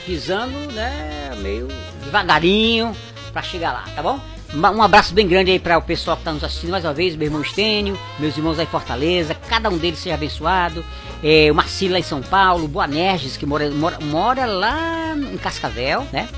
pisando, 0.05 0.71
né, 0.73 1.33
meio 1.39 1.69
devagarinho 2.05 2.95
pra 3.33 3.41
chegar 3.43 3.73
lá, 3.73 3.85
tá 3.97 4.03
bom? 4.03 4.21
Um 4.55 4.83
abraço 4.83 5.13
bem 5.13 5.27
grande 5.27 5.51
aí 5.51 5.59
para 5.59 5.77
o 5.77 5.83
pessoal 5.83 6.17
que 6.17 6.21
está 6.21 6.33
nos 6.33 6.45
assistindo 6.45 6.71
mais 6.71 6.85
uma 6.85 6.95
vez, 6.95 7.17
meu 7.17 7.27
irmão 7.27 7.43
Estênio, 7.43 7.99
meus 8.21 8.37
irmãos 8.37 8.59
aí 8.59 8.65
em 8.65 8.69
Fortaleza, 8.69 9.35
cada 9.35 9.69
um 9.69 9.77
deles 9.77 9.99
seja 9.99 10.15
abençoado. 10.15 10.85
É, 11.23 11.51
o 11.51 11.55
Marcelo 11.55 11.93
lá 11.93 11.99
em 11.99 12.03
São 12.05 12.23
Paulo, 12.23 12.69
Boanerges, 12.69 13.37
que 13.37 13.45
mora, 13.45 13.69
mora, 13.71 13.99
mora 14.01 14.47
lá 14.47 15.15
em 15.17 15.37
Cascavel, 15.39 16.07
né? 16.13 16.29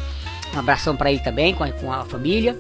Um 0.55 0.59
abração 0.59 0.97
para 0.97 1.11
ele 1.13 1.21
também, 1.21 1.55
com 1.55 1.63
a, 1.65 1.71
com 1.73 1.93
a 1.93 2.05
família. 2.07 2.57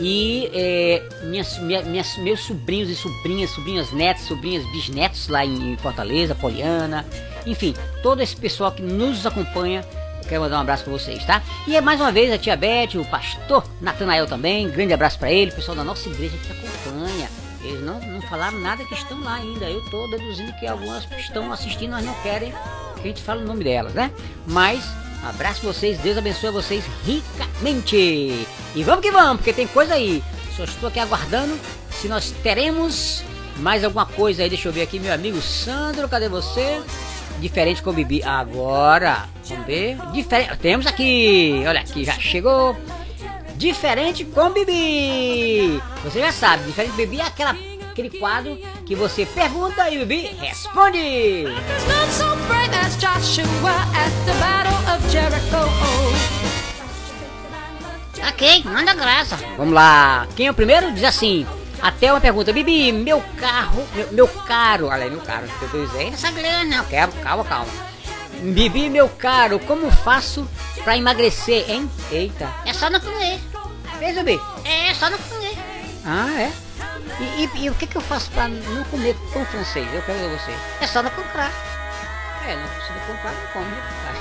E 0.00 0.48
é, 0.54 1.02
minhas, 1.24 1.58
minha- 1.58 1.82
minhas- 1.82 2.16
meus 2.18 2.40
sobrinhos 2.40 2.88
e 2.88 2.94
sobrinhas, 2.96 3.50
sobrinhas 3.50 3.92
netas, 3.92 4.22
sobrinhas 4.22 4.64
bisnetos 4.70 5.28
lá 5.28 5.44
em, 5.44 5.72
em 5.72 5.76
Fortaleza, 5.76 6.34
Poliana, 6.34 7.04
enfim, 7.44 7.74
todo 8.02 8.22
esse 8.22 8.36
pessoal 8.36 8.70
que 8.72 8.80
nos 8.80 9.26
acompanha, 9.26 9.84
quero 10.28 10.42
mandar 10.42 10.58
um 10.58 10.60
abraço 10.60 10.84
para 10.84 10.92
vocês, 10.92 11.24
tá? 11.24 11.42
E 11.66 11.74
é 11.74 11.80
mais 11.80 12.00
uma 12.00 12.12
vez 12.12 12.32
a 12.32 12.38
tia 12.38 12.56
Beth, 12.56 12.96
o 12.96 13.04
pastor 13.04 13.64
Natanael 13.80 14.26
também, 14.26 14.68
grande 14.68 14.92
abraço 14.92 15.18
para 15.18 15.32
ele, 15.32 15.50
pessoal 15.50 15.76
da 15.76 15.82
nossa 15.82 16.08
igreja 16.08 16.36
que 16.36 16.52
acompanha. 16.52 17.28
Eles 17.64 17.82
não, 17.82 17.98
não 18.00 18.20
falaram 18.22 18.58
nada 18.60 18.84
que 18.84 18.94
estão 18.94 19.20
lá 19.20 19.34
ainda. 19.34 19.66
Eu 19.66 19.82
tô 19.90 20.06
deduzindo 20.08 20.52
que 20.54 20.66
algumas 20.66 21.04
estão 21.18 21.52
assistindo, 21.52 21.90
mas 21.90 22.04
não 22.04 22.14
querem 22.22 22.52
que 22.94 23.00
a 23.00 23.06
gente 23.08 23.22
fale 23.22 23.42
o 23.42 23.46
nome 23.46 23.64
delas, 23.64 23.92
né? 23.94 24.12
Mas 24.46 24.84
abraço 25.24 25.62
vocês, 25.62 25.98
Deus 25.98 26.16
abençoe 26.16 26.50
vocês 26.50 26.84
ricamente. 27.04 28.46
E 28.74 28.82
vamos 28.84 29.02
que 29.02 29.10
vamos, 29.10 29.38
porque 29.38 29.52
tem 29.52 29.66
coisa 29.66 29.94
aí. 29.94 30.22
Só 30.56 30.64
estou 30.64 30.88
aqui 30.88 31.00
aguardando 31.00 31.58
se 31.90 32.08
nós 32.08 32.30
teremos 32.42 33.22
mais 33.56 33.82
alguma 33.84 34.06
coisa 34.06 34.42
aí. 34.42 34.48
Deixa 34.48 34.68
eu 34.68 34.72
ver 34.72 34.82
aqui, 34.82 35.00
meu 35.00 35.12
amigo 35.12 35.40
Sandro, 35.40 36.08
cadê 36.08 36.28
você? 36.28 36.80
Diferente 37.40 37.82
com 37.82 37.90
o 37.90 37.92
Bibi. 37.92 38.22
Agora, 38.22 39.28
vamos 39.48 39.66
ver. 39.66 39.96
Diferente. 40.12 40.56
Temos 40.58 40.86
aqui, 40.86 41.62
olha 41.66 41.80
aqui, 41.80 42.04
já 42.04 42.14
chegou. 42.14 42.76
Diferente 43.56 44.24
com 44.24 44.50
Bibi. 44.50 45.82
Você 46.04 46.20
já 46.20 46.32
sabe, 46.32 46.64
diferente 46.64 46.92
com 46.92 46.96
Bibi 46.96 47.20
é 47.20 47.24
aquela, 47.24 47.56
aquele 47.90 48.10
quadro 48.18 48.56
que 48.86 48.94
você 48.94 49.26
pergunta 49.26 49.90
e 49.90 50.02
o 50.02 50.06
Bibi 50.06 50.36
responde. 50.40 51.44
Ok, 58.28 58.62
manda 58.64 58.94
graça. 58.94 59.36
Vamos 59.56 59.74
lá. 59.74 60.26
Quem 60.36 60.46
é 60.46 60.50
o 60.50 60.54
primeiro? 60.54 60.92
Diz 60.92 61.04
assim. 61.04 61.46
Até 61.80 62.12
uma 62.12 62.20
pergunta. 62.20 62.52
Bibi, 62.52 62.92
meu 62.92 63.22
carro, 63.38 63.86
meu, 63.94 64.12
meu 64.12 64.28
caro. 64.28 64.86
Olha 64.88 65.04
aí, 65.04 65.10
meu 65.10 65.20
caro. 65.20 65.46
Eu 65.62 65.68
tô 65.68 65.84
dizendo. 65.86 66.14
Essa 66.14 66.30
grana 66.30 66.64
não. 66.64 66.84
Quero, 66.86 67.12
calma, 67.12 67.44
calma. 67.44 67.72
Bibi, 68.40 68.88
meu 68.90 69.08
caro, 69.08 69.58
como 69.60 69.90
faço 69.90 70.48
pra 70.84 70.96
emagrecer, 70.96 71.68
hein? 71.70 71.90
Eita. 72.10 72.48
É 72.64 72.72
só 72.72 72.88
não 72.90 73.00
comer. 73.00 73.38
Fez, 73.98 74.16
Bibi? 74.16 74.40
É 74.64 74.94
só 74.94 75.10
não 75.10 75.18
comer. 75.18 75.56
Ah, 76.04 76.28
é? 76.40 76.52
E, 77.20 77.44
e- 77.44 77.64
e 77.64 77.70
o 77.70 77.74
que, 77.74 77.86
que 77.86 77.96
eu 77.96 78.00
faço 78.00 78.30
pra 78.30 78.46
não 78.48 78.84
comer 78.84 79.16
pão 79.32 79.44
francês? 79.46 79.86
Eu 79.92 80.02
pergunto 80.02 80.26
a 80.34 80.38
você. 80.38 80.52
É 80.80 80.86
só 80.86 81.02
não 81.02 81.10
comprar. 81.10 81.50
É, 82.46 82.54
não 82.56 82.68
precisa 82.68 82.98
comprar, 83.06 83.32
não 83.32 83.52
come. 83.52 83.64
né? 83.66 84.20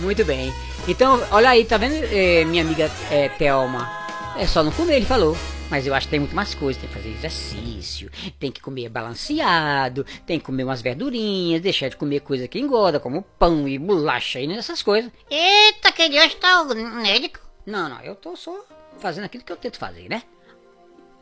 Muito 0.00 0.24
bem. 0.24 0.52
Então, 0.86 1.22
olha 1.30 1.50
aí, 1.50 1.64
tá 1.64 1.76
vendo, 1.78 1.94
eh, 2.10 2.44
minha 2.46 2.62
amiga 2.62 2.90
eh, 3.10 3.28
Thelma? 3.38 3.90
É 4.36 4.46
só 4.46 4.62
não 4.62 4.70
comer, 4.72 4.96
ele 4.96 5.06
falou. 5.06 5.36
Mas 5.70 5.86
eu 5.86 5.94
acho 5.94 6.06
que 6.06 6.10
tem 6.10 6.20
muito 6.20 6.34
mais 6.34 6.54
coisas. 6.54 6.80
Tem 6.80 6.88
que 6.90 6.96
fazer 6.96 7.10
exercício, 7.10 8.10
tem 8.38 8.50
que 8.50 8.60
comer 8.60 8.88
balanceado, 8.88 10.04
tem 10.26 10.38
que 10.38 10.44
comer 10.44 10.64
umas 10.64 10.82
verdurinhas, 10.82 11.60
deixar 11.62 11.88
de 11.88 11.96
comer 11.96 12.20
coisa 12.20 12.48
que 12.48 12.58
engorda, 12.58 12.98
como 12.98 13.22
pão 13.38 13.68
e 13.68 13.78
bolacha 13.78 14.40
e 14.40 14.52
essas 14.52 14.82
coisas. 14.82 15.10
Eita, 15.30 15.92
que 15.92 16.02
hoje 16.02 16.36
tá 16.36 16.62
o 16.62 16.74
médico. 16.74 17.38
Não, 17.64 17.88
não, 17.88 18.00
eu 18.02 18.14
tô 18.16 18.34
só 18.34 18.64
fazendo 18.98 19.24
aquilo 19.24 19.44
que 19.44 19.52
eu 19.52 19.56
tento 19.56 19.78
fazer, 19.78 20.08
né? 20.08 20.22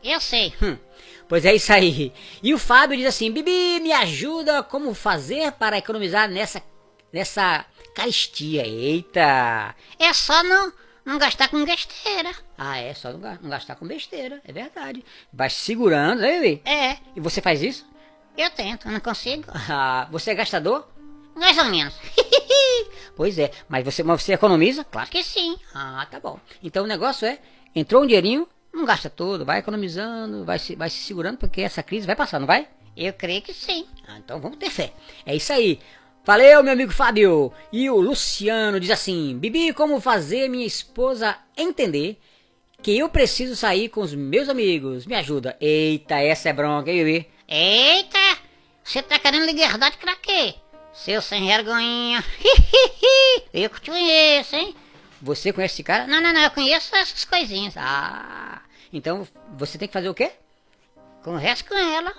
Eu 0.03 0.19
sei. 0.19 0.53
Hum, 0.61 0.77
Pois 1.27 1.45
é 1.45 1.53
isso 1.53 1.71
aí. 1.71 2.11
E 2.41 2.53
o 2.53 2.57
Fábio 2.57 2.97
diz 2.97 3.05
assim: 3.05 3.31
Bibi, 3.31 3.79
me 3.81 3.91
ajuda 3.93 4.63
como 4.63 4.93
fazer 4.95 5.51
para 5.53 5.77
economizar 5.77 6.27
nessa 6.27 6.63
nessa 7.13 7.65
caristia. 7.93 8.65
Eita! 8.65 9.75
É 9.99 10.11
só 10.13 10.41
não, 10.43 10.73
não 11.05 11.17
gastar 11.19 11.49
com 11.49 11.63
besteira. 11.63 12.31
Ah, 12.61 12.77
é 12.77 12.93
só 12.93 13.11
não, 13.13 13.19
ga- 13.21 13.39
não 13.41 13.49
gastar 13.49 13.75
com 13.75 13.87
besteira, 13.87 14.41
é 14.45 14.51
verdade. 14.51 15.03
Vai 15.31 15.49
se 15.49 15.55
segurando, 15.57 16.19
né, 16.21 16.39
Bibi? 16.41 16.61
É, 16.65 16.97
E 17.15 17.19
você 17.19 17.41
faz 17.41 17.61
isso? 17.61 17.87
eu 18.37 18.49
tento, 18.51 18.87
eu 18.87 18.91
não 18.91 18.99
consigo. 18.99 19.45
Ah, 19.69 20.07
você 20.11 20.31
é 20.31 20.35
gastador? 20.35 20.87
Mais 21.35 21.57
ou 21.57 21.65
menos. 21.65 21.93
Pois 23.15 23.37
é, 23.37 23.51
mas 23.67 23.83
você, 23.83 24.01
mas 24.03 24.21
você 24.21 24.33
economiza? 24.33 24.83
Claro. 24.85 25.09
que 25.09 25.21
sim. 25.23 25.57
Ah, 25.73 26.07
tá 26.09 26.19
bom. 26.19 26.39
Então 26.63 26.83
o 26.85 26.87
negócio 26.87 27.25
é, 27.27 27.37
entrou 27.75 28.03
um 28.03 28.07
dinheirinho, 28.07 28.47
não 28.73 28.85
gasta 28.85 29.09
todo, 29.09 29.43
vai 29.45 29.59
economizando, 29.59 30.45
vai 30.45 30.57
se, 30.57 30.75
vai 30.75 30.89
se 30.89 30.97
segurando, 31.03 31.37
porque 31.37 31.61
essa 31.61 31.83
crise 31.83 32.07
vai 32.07 32.15
passar, 32.15 32.39
não 32.39 32.47
vai? 32.47 32.67
Eu 32.95 33.11
creio 33.13 33.41
que 33.41 33.53
sim. 33.53 33.85
Ah, 34.07 34.17
então 34.17 34.39
vamos 34.39 34.57
ter 34.57 34.69
fé. 34.69 34.93
É 35.25 35.35
isso 35.35 35.51
aí. 35.51 35.79
Valeu, 36.25 36.63
meu 36.63 36.73
amigo 36.73 36.91
Fábio. 36.93 37.51
E 37.73 37.89
o 37.89 37.99
Luciano 37.99 38.79
diz 38.79 38.89
assim: 38.91 39.37
Bibi, 39.37 39.73
como 39.73 39.99
fazer 39.99 40.47
minha 40.49 40.65
esposa 40.65 41.37
entender 41.57 42.19
que 42.81 42.97
eu 42.97 43.09
preciso 43.09 43.55
sair 43.55 43.89
com 43.89 44.01
os 44.01 44.13
meus 44.13 44.49
amigos? 44.49 45.05
Me 45.05 45.15
ajuda. 45.15 45.57
Eita, 45.59 46.15
essa 46.15 46.49
é 46.49 46.53
bronca, 46.53 46.91
hein, 46.91 47.03
Bibi? 47.03 47.29
Eita, 47.47 48.37
você 48.83 49.01
tá 49.01 49.19
querendo 49.19 49.45
liberdade 49.45 49.97
pra 49.97 50.15
quê? 50.15 50.55
Seu 50.93 51.21
sem 51.21 51.45
vergonhinha. 51.45 52.23
eu 53.53 53.69
que 53.69 53.81
te 53.81 53.91
conheço, 53.91 54.55
hein? 54.55 54.75
Você 55.21 55.51
conhece 55.51 55.75
esse 55.75 55.83
cara? 55.83 56.07
Não, 56.07 56.21
não, 56.21 56.31
não, 56.31 56.41
eu 56.41 56.51
conheço 56.51 56.95
essas 56.95 57.25
coisinhas. 57.25 57.75
Ah, 57.77 58.61
então 58.91 59.27
você 59.57 59.77
tem 59.77 59.87
que 59.87 59.93
fazer 59.93 60.09
o 60.09 60.13
quê? 60.13 60.31
Conversa 61.23 61.63
com 61.63 61.77
ela. 61.77 62.13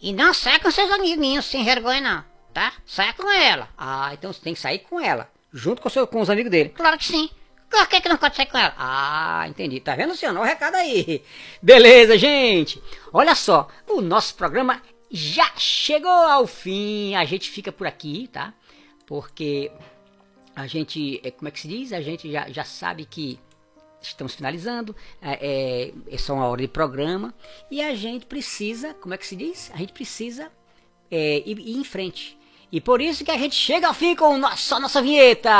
E 0.00 0.12
não 0.12 0.32
sai 0.32 0.60
com 0.60 0.70
seus 0.70 0.90
amiguinhos 0.90 1.44
sem 1.44 1.64
vergonha, 1.64 2.00
não. 2.00 2.24
Tá? 2.52 2.72
Sai 2.86 3.12
com 3.14 3.30
ela. 3.30 3.68
Ah, 3.76 4.10
então 4.12 4.32
você 4.32 4.40
tem 4.40 4.54
que 4.54 4.60
sair 4.60 4.80
com 4.80 5.00
ela, 5.00 5.28
junto 5.52 5.82
com, 5.82 5.88
seu, 5.88 6.06
com 6.06 6.20
os 6.20 6.30
amigos 6.30 6.50
dele. 6.50 6.68
Claro 6.68 6.96
que 6.96 7.04
sim. 7.04 7.28
Por 7.68 7.88
que, 7.88 8.00
que 8.00 8.08
não 8.08 8.18
sair 8.18 8.46
com 8.46 8.58
ela? 8.58 8.74
Ah, 8.78 9.46
entendi. 9.48 9.80
Tá 9.80 9.96
vendo, 9.96 10.10
Luciano? 10.10 10.40
Olha 10.40 10.46
o 10.46 10.48
recado 10.48 10.76
aí. 10.76 11.22
Beleza, 11.60 12.16
gente. 12.16 12.82
Olha 13.12 13.34
só, 13.34 13.68
o 13.88 14.00
nosso 14.00 14.34
programa 14.34 14.80
já 15.10 15.50
chegou 15.56 16.10
ao 16.10 16.46
fim. 16.46 17.14
A 17.14 17.24
gente 17.24 17.50
fica 17.50 17.72
por 17.72 17.86
aqui, 17.86 18.28
tá? 18.32 18.54
Porque 19.06 19.70
a 20.54 20.66
gente, 20.66 21.20
é, 21.24 21.30
como 21.30 21.48
é 21.48 21.50
que 21.50 21.60
se 21.60 21.68
diz? 21.68 21.92
A 21.92 22.00
gente 22.00 22.30
já, 22.30 22.48
já 22.48 22.64
sabe 22.64 23.04
que 23.04 23.38
estamos 24.00 24.34
finalizando, 24.34 24.94
é, 25.20 25.38
é, 25.40 25.94
é 26.10 26.18
só 26.18 26.34
uma 26.34 26.46
hora 26.46 26.60
de 26.60 26.68
programa 26.68 27.34
e 27.70 27.80
a 27.80 27.94
gente 27.94 28.26
precisa, 28.26 28.94
como 28.94 29.14
é 29.14 29.18
que 29.18 29.26
se 29.26 29.34
diz? 29.34 29.70
A 29.72 29.78
gente 29.78 29.92
precisa 29.92 30.52
é, 31.10 31.42
ir, 31.46 31.58
ir 31.58 31.76
em 31.76 31.84
frente. 31.84 32.38
E 32.70 32.80
por 32.80 33.00
isso 33.00 33.24
que 33.24 33.30
a 33.30 33.38
gente 33.38 33.54
chega 33.54 33.86
ao 33.86 33.94
fim 33.94 34.14
com 34.14 34.36
nossa, 34.36 34.78
nossa 34.80 35.00
vinheta. 35.00 35.50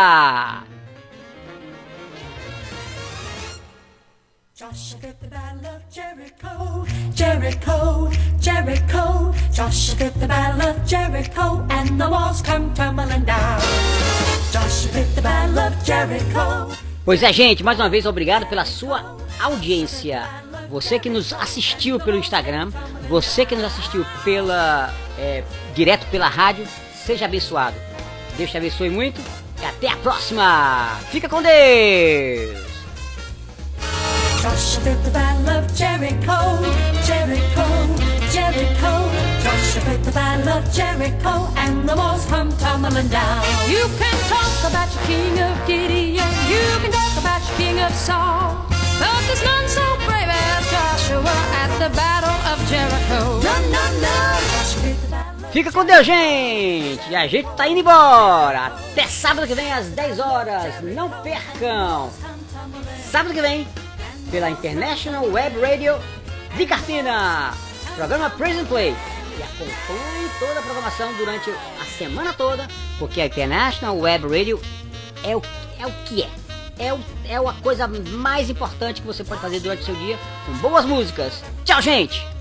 Joshua 4.57 5.01
fit 5.01 5.21
the 5.21 5.27
battle 5.27 5.67
of 5.67 5.83
Jericho, 5.91 6.87
Jericho, 7.13 8.09
Jericho. 8.39 9.35
Joshua 9.51 9.97
fit 9.97 10.15
the 10.21 10.29
battle 10.29 10.63
of 10.63 10.87
Jericho, 10.87 11.67
and 11.71 12.01
the 12.01 12.09
walls 12.09 12.41
come 12.41 12.73
tumbling 12.73 13.25
down. 13.25 13.61
Joshua 14.53 14.93
fit 14.93 15.13
the 15.17 15.23
battle 15.23 15.59
of 15.59 15.75
Jericho. 15.85 16.73
Pois 17.05 17.21
é, 17.25 17.33
gente, 17.33 17.65
mais 17.65 17.81
uma 17.81 17.89
vez 17.89 18.07
obrigado 18.07 18.47
pela 18.47 18.65
sua 18.65 19.17
audiência. 19.41 20.23
Você 20.71 21.01
que 21.01 21.11
nos 21.11 21.33
assistiu 21.33 21.99
pelo 21.99 22.17
Instagram, 22.17 22.71
você 23.09 23.45
que 23.45 23.57
nos 23.57 23.65
assistiu 23.65 24.07
pela 24.23 24.95
é, 25.19 25.43
direto 25.75 26.07
pela 26.13 26.29
rádio, 26.29 26.65
seja 27.05 27.25
abençoado. 27.25 27.77
Deus 28.39 28.53
te 28.53 28.57
abençoe 28.57 28.89
muito 28.89 29.21
e 29.61 29.65
até 29.65 29.89
a 29.89 29.97
próxima. 29.97 30.97
Fica 31.11 31.29
com 31.29 31.43
Deus. 31.43 32.74
Joshua 34.45 34.83
fit 34.83 35.03
the 35.05 35.11
battle 35.11 35.49
of 35.57 35.75
Jericho, 35.75 36.37
Jericho, 37.09 37.65
Jericho. 38.29 38.93
Joshua 39.41 39.81
fit 39.81 40.05
the 40.05 40.13
battle 40.13 40.49
of 40.51 40.71
Jericho, 40.71 41.49
and 41.57 41.89
the 41.89 41.97
walls 41.97 42.27
come 42.27 42.53
tumbling 42.59 43.09
down. 43.09 43.41
You 43.71 43.89
can 43.97 44.17
talk 44.29 44.69
about 44.69 44.93
your 44.93 45.05
king 45.09 45.41
of 45.41 45.57
Gideon, 45.67 46.29
you 46.53 46.67
can 46.83 46.93
talk 46.93 47.17
about 47.17 47.41
your 47.49 47.57
king 47.57 47.81
of 47.81 47.91
Saul, 47.95 48.69
but 49.01 49.25
there's 49.25 49.43
none 49.43 49.67
so 49.67 49.81
brave 50.05 50.29
as 50.29 50.69
Joshua 50.69 51.25
at 51.65 51.73
the 51.81 51.89
battle 51.97 52.37
of 52.53 52.61
Jericho. 52.69 53.41
No, 53.41 53.55
no, 53.73 53.85
no. 54.05 55.53
Fica 55.53 55.73
com 55.73 55.87
Deus, 55.87 56.05
gente! 56.05 57.09
E 57.09 57.17
a 57.17 57.27
gente 57.27 57.49
tá 57.57 57.67
indo 57.67 57.81
embora! 57.81 58.75
Até 58.93 59.07
sábado 59.07 59.47
que 59.47 59.55
vem 59.55 59.73
às 59.73 59.87
10 59.87 60.19
horas! 60.19 60.83
Não 60.83 61.09
percam! 61.23 62.11
Sábado 63.11 63.33
que 63.33 63.41
vem, 63.41 63.67
pela 64.31 64.51
International 64.51 65.25
Web 65.27 65.61
Radio 65.61 65.95
de 66.57 66.67
Carpina! 66.67 67.53
Programa 67.97 68.31
Prison 68.31 68.65
Play. 68.65 68.95
E 69.37 69.43
acompanhe 69.43 70.31
toda 70.39 70.61
a 70.61 70.63
programação 70.63 71.13
durante 71.15 71.51
a 71.51 71.85
semana 71.85 72.33
toda, 72.33 72.69
porque 72.99 73.21
a 73.21 73.27
International 73.27 73.97
Web 73.99 74.25
Radio 74.29 74.61
é 75.25 75.37
o, 75.37 75.43
é 75.79 75.87
o 75.87 75.93
que 76.05 76.23
é. 76.23 76.31
É, 76.77 76.93
o, 76.93 77.01
é 77.25 77.37
a 77.37 77.53
coisa 77.63 77.87
mais 77.87 78.51
importante 78.51 79.01
que 79.01 79.07
você 79.07 79.23
pode 79.23 79.41
fazer 79.41 79.61
durante 79.61 79.83
o 79.83 79.85
seu 79.85 79.95
dia 79.95 80.19
com 80.47 80.53
boas 80.55 80.85
músicas. 80.85 81.43
Tchau, 81.65 81.81
gente! 81.81 82.34